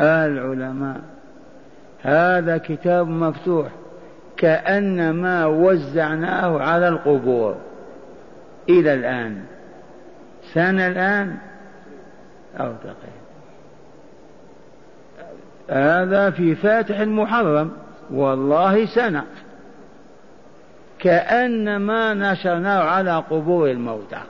العلماء. 0.00 1.00
هذا 2.02 2.58
كتاب 2.58 3.08
مفتوح 3.08 3.68
كأنما 4.36 5.46
وزعناه 5.46 6.60
على 6.60 6.88
القبور. 6.88 7.56
إلى 8.68 8.94
الآن. 8.94 9.44
سنة 10.54 10.86
الآن؟ 10.86 11.36
أو 12.60 12.72
تقريبا 12.72 13.18
هذا 15.70 16.30
في 16.30 16.54
فاتح 16.54 16.98
المحرم. 16.98 17.72
والله 18.10 18.86
سنة. 18.86 19.24
كأنما 20.98 22.14
نشرناه 22.14 22.82
على 22.82 23.16
قبور 23.30 23.70
الموتى. 23.70 24.20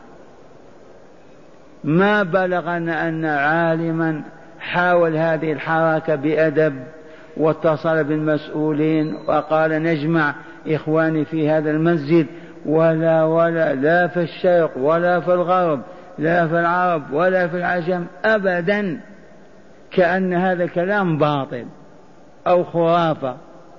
ما 1.85 2.23
بلغنا 2.23 3.09
أن 3.09 3.25
عالما 3.25 4.23
حاول 4.61 5.17
هذه 5.17 5.53
الحركة 5.53 6.15
بأدب. 6.15 6.83
واتصل 7.39 8.05
بالمسؤولين 8.05 9.15
وقال 9.29 9.83
نجمع 9.83 10.35
إخواني 10.67 11.25
في 11.25 11.51
هذا 11.51 11.71
المسجد 11.71 12.27
ولا 12.67 13.25
ولا 13.25 13.75
لا 13.75 14.07
في 14.07 14.21
الشرق 14.21 14.79
ولا 14.79 15.21
في 15.21 15.33
الغرب 15.35 15.81
لا 16.19 16.49
في 16.49 16.61
العرب 16.61 17.13
ولا 17.13 17.49
في 17.49 17.57
العجم 17.57 18.05
أبدا. 18.25 19.01
كأن 19.91 20.35
هذا 20.35 20.65
الكلام 20.65 21.19
باطل 21.19 21.65
أو 22.47 22.65
خرافة 22.65 23.37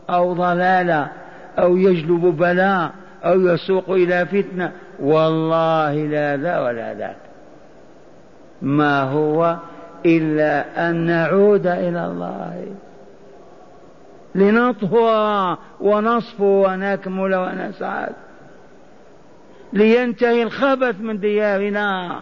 أو 0.09 0.33
ضلالة 0.33 1.07
أو 1.59 1.77
يجلب 1.77 2.21
بلاء 2.21 2.91
أو 3.25 3.39
يسوق 3.39 3.89
إلى 3.89 4.25
فتنة. 4.25 4.71
والله 4.99 5.93
لا 5.93 6.37
ذا 6.37 6.59
ولا 6.59 6.93
ذاك. 6.93 7.17
ما 8.61 9.03
هو 9.03 9.55
إلا 10.05 10.89
أن 10.89 10.95
نعود 10.95 11.67
إلى 11.67 12.05
الله. 12.05 12.65
لنطهر 14.35 15.57
ونصفو 15.81 16.67
ونكمل 16.67 17.35
ونسعد. 17.35 18.13
لينتهي 19.73 20.43
الخبث 20.43 21.01
من 21.01 21.19
ديارنا. 21.19 22.21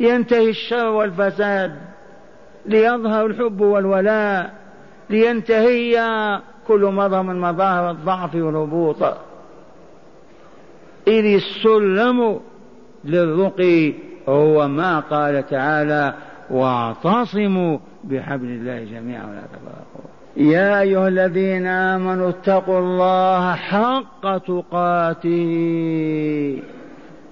ينتهي 0.00 0.50
الشر 0.50 0.86
والفساد. 0.86 1.76
ليظهر 2.66 3.26
الحب 3.26 3.60
والولاء. 3.60 4.54
لينتهي 5.10 6.00
كل 6.68 6.80
مظهر 6.80 7.22
من 7.22 7.40
مظاهر 7.40 7.90
الضعف 7.90 8.34
والهبوط. 8.34 9.02
إذ 11.08 11.24
السلم 11.34 12.40
للرقي 13.04 13.94
هو 14.28 14.68
ما 14.68 15.00
قال 15.00 15.46
تعالى 15.46 16.14
واعتصموا 16.50 17.78
بحبل 18.04 18.46
الله 18.46 18.84
جميعا 18.84 19.26
ولا 19.26 19.40
تفرقوا 19.40 20.15
يا 20.36 20.80
أيها 20.80 21.08
الذين 21.08 21.66
آمنوا 21.66 22.28
اتقوا 22.28 22.78
الله 22.78 23.54
حق 23.54 24.38
تقاته. 24.38 25.52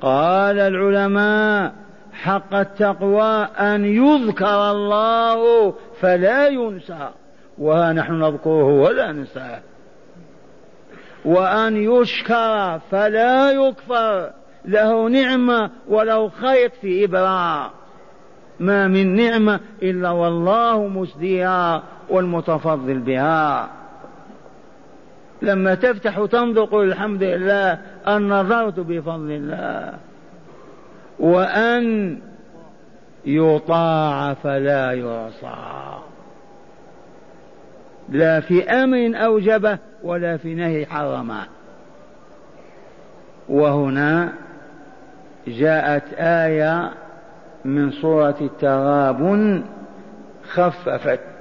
قال 0.00 0.58
العلماء 0.58 1.72
حق 2.12 2.54
التقوى 2.54 3.48
أن 3.58 3.84
يذكر 3.84 4.70
الله 4.70 5.74
فلا 6.00 6.48
ينسى 6.48 7.08
وها 7.58 7.92
نحن 7.92 8.12
نذكره 8.12 8.64
ولا 8.64 9.12
ننساه 9.12 9.60
وأن 11.24 11.76
يشكر 11.76 12.80
فلا 12.90 13.50
يكفر 13.50 14.30
له 14.64 15.08
نعمة 15.08 15.70
ولو 15.88 16.28
خيط 16.28 16.72
في 16.80 17.04
إبرة. 17.04 17.70
ما 18.60 18.88
من 18.88 19.16
نعمة 19.16 19.60
إلا 19.82 20.10
والله 20.10 20.86
مسديها. 20.86 21.82
والمتفضل 22.08 22.98
بها. 22.98 23.68
لما 25.42 25.74
تفتح 25.74 26.18
وتنظر 26.18 26.64
قل 26.64 26.84
الحمد 26.84 27.22
لله 27.22 27.78
أن 28.06 28.28
نظرت 28.28 28.80
بفضل 28.80 29.30
الله. 29.30 29.92
وأن 31.18 32.18
يطاع 33.26 34.34
فلا 34.34 34.92
يعصى. 34.92 35.98
لا 38.08 38.40
في 38.40 38.70
أمر 38.70 39.24
أوجبه 39.24 39.78
ولا 40.02 40.36
في 40.36 40.54
نهي 40.54 40.86
حرمه. 40.86 41.46
وهنا 43.48 44.32
جاءت 45.46 46.12
آية 46.18 46.90
من 47.64 47.90
سورة 47.90 48.36
التغابن 48.40 49.64
خففت. 50.48 51.33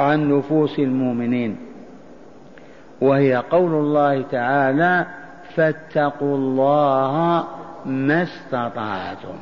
عن 0.00 0.38
نفوس 0.38 0.78
المؤمنين. 0.78 1.56
وهي 3.00 3.36
قول 3.36 3.72
الله 3.72 4.22
تعالى 4.22 5.06
فاتقوا 5.54 6.36
الله 6.36 7.44
ما 7.86 8.22
استطعتم. 8.22 9.36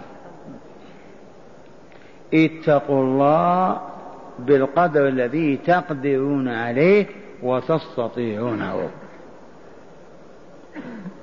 اتقوا 2.34 3.02
الله 3.02 3.80
بالقدر 4.38 5.08
الذي 5.08 5.56
تقدرون 5.56 6.48
عليه 6.48 7.06
وتستطيعونه. 7.42 8.88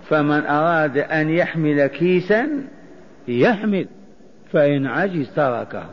فمن 0.09 0.45
أراد 0.45 0.97
أن 0.97 1.29
يحمل 1.29 1.88
كيسا 1.88 2.47
يحمل 3.27 3.88
فإن 4.51 4.88
عجز 4.88 5.29
تركه. 5.36 5.86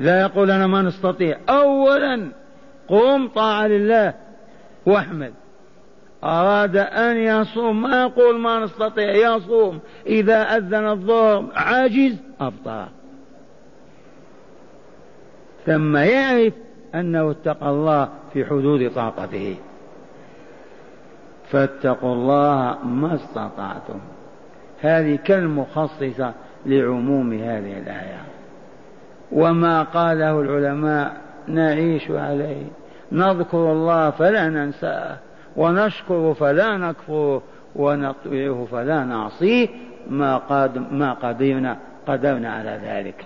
لا 0.00 0.20
يقول 0.20 0.50
أنا 0.50 0.66
ما 0.66 0.82
نستطيع. 0.82 1.36
أولا 1.48 2.41
قم 2.88 3.28
طاعة 3.28 3.66
لله 3.66 4.14
واحمل 4.86 5.32
أراد 6.24 6.76
أن 6.76 7.16
يصوم 7.16 7.82
ما 7.82 8.02
يقول 8.02 8.38
ما 8.38 8.58
نستطيع 8.64 9.36
يصوم. 9.36 9.80
إذا 10.06 10.42
أذن 10.42 10.88
الظهر 10.88 11.44
عاجز 11.54 12.16
أفطر. 12.40 12.88
ثم 15.66 15.96
يعرف 15.96 16.54
أنه 16.94 17.30
اتقى 17.30 17.70
الله 17.70 18.08
في 18.32 18.44
حدود 18.44 18.90
طاقته. 18.94 19.56
فاتقوا 21.50 22.14
الله 22.14 22.78
ما 22.84 23.14
استطعتم. 23.14 24.00
هذه 24.80 25.16
كالمخصصة 25.16 26.32
لعموم 26.66 27.32
هذه 27.32 27.78
الآية. 27.78 28.22
وما 29.32 29.82
قاله 29.82 30.40
العلماء 30.40 31.21
نعيش 31.48 32.10
عليه. 32.10 32.66
نذكر 33.12 33.72
الله 33.72 34.10
فلا 34.10 34.48
ننساه 34.48 35.16
ونشكر 35.56 36.34
فلا 36.34 36.76
نكفر 36.76 37.42
ونطيعه 37.76 38.66
فلا 38.70 39.04
نعصيه 39.04 39.68
ما 40.10 40.36
قد 40.36 40.92
ما 40.92 41.12
قدرنا 41.12 41.78
قدرنا 42.06 42.52
على 42.52 42.80
ذلك. 42.84 43.24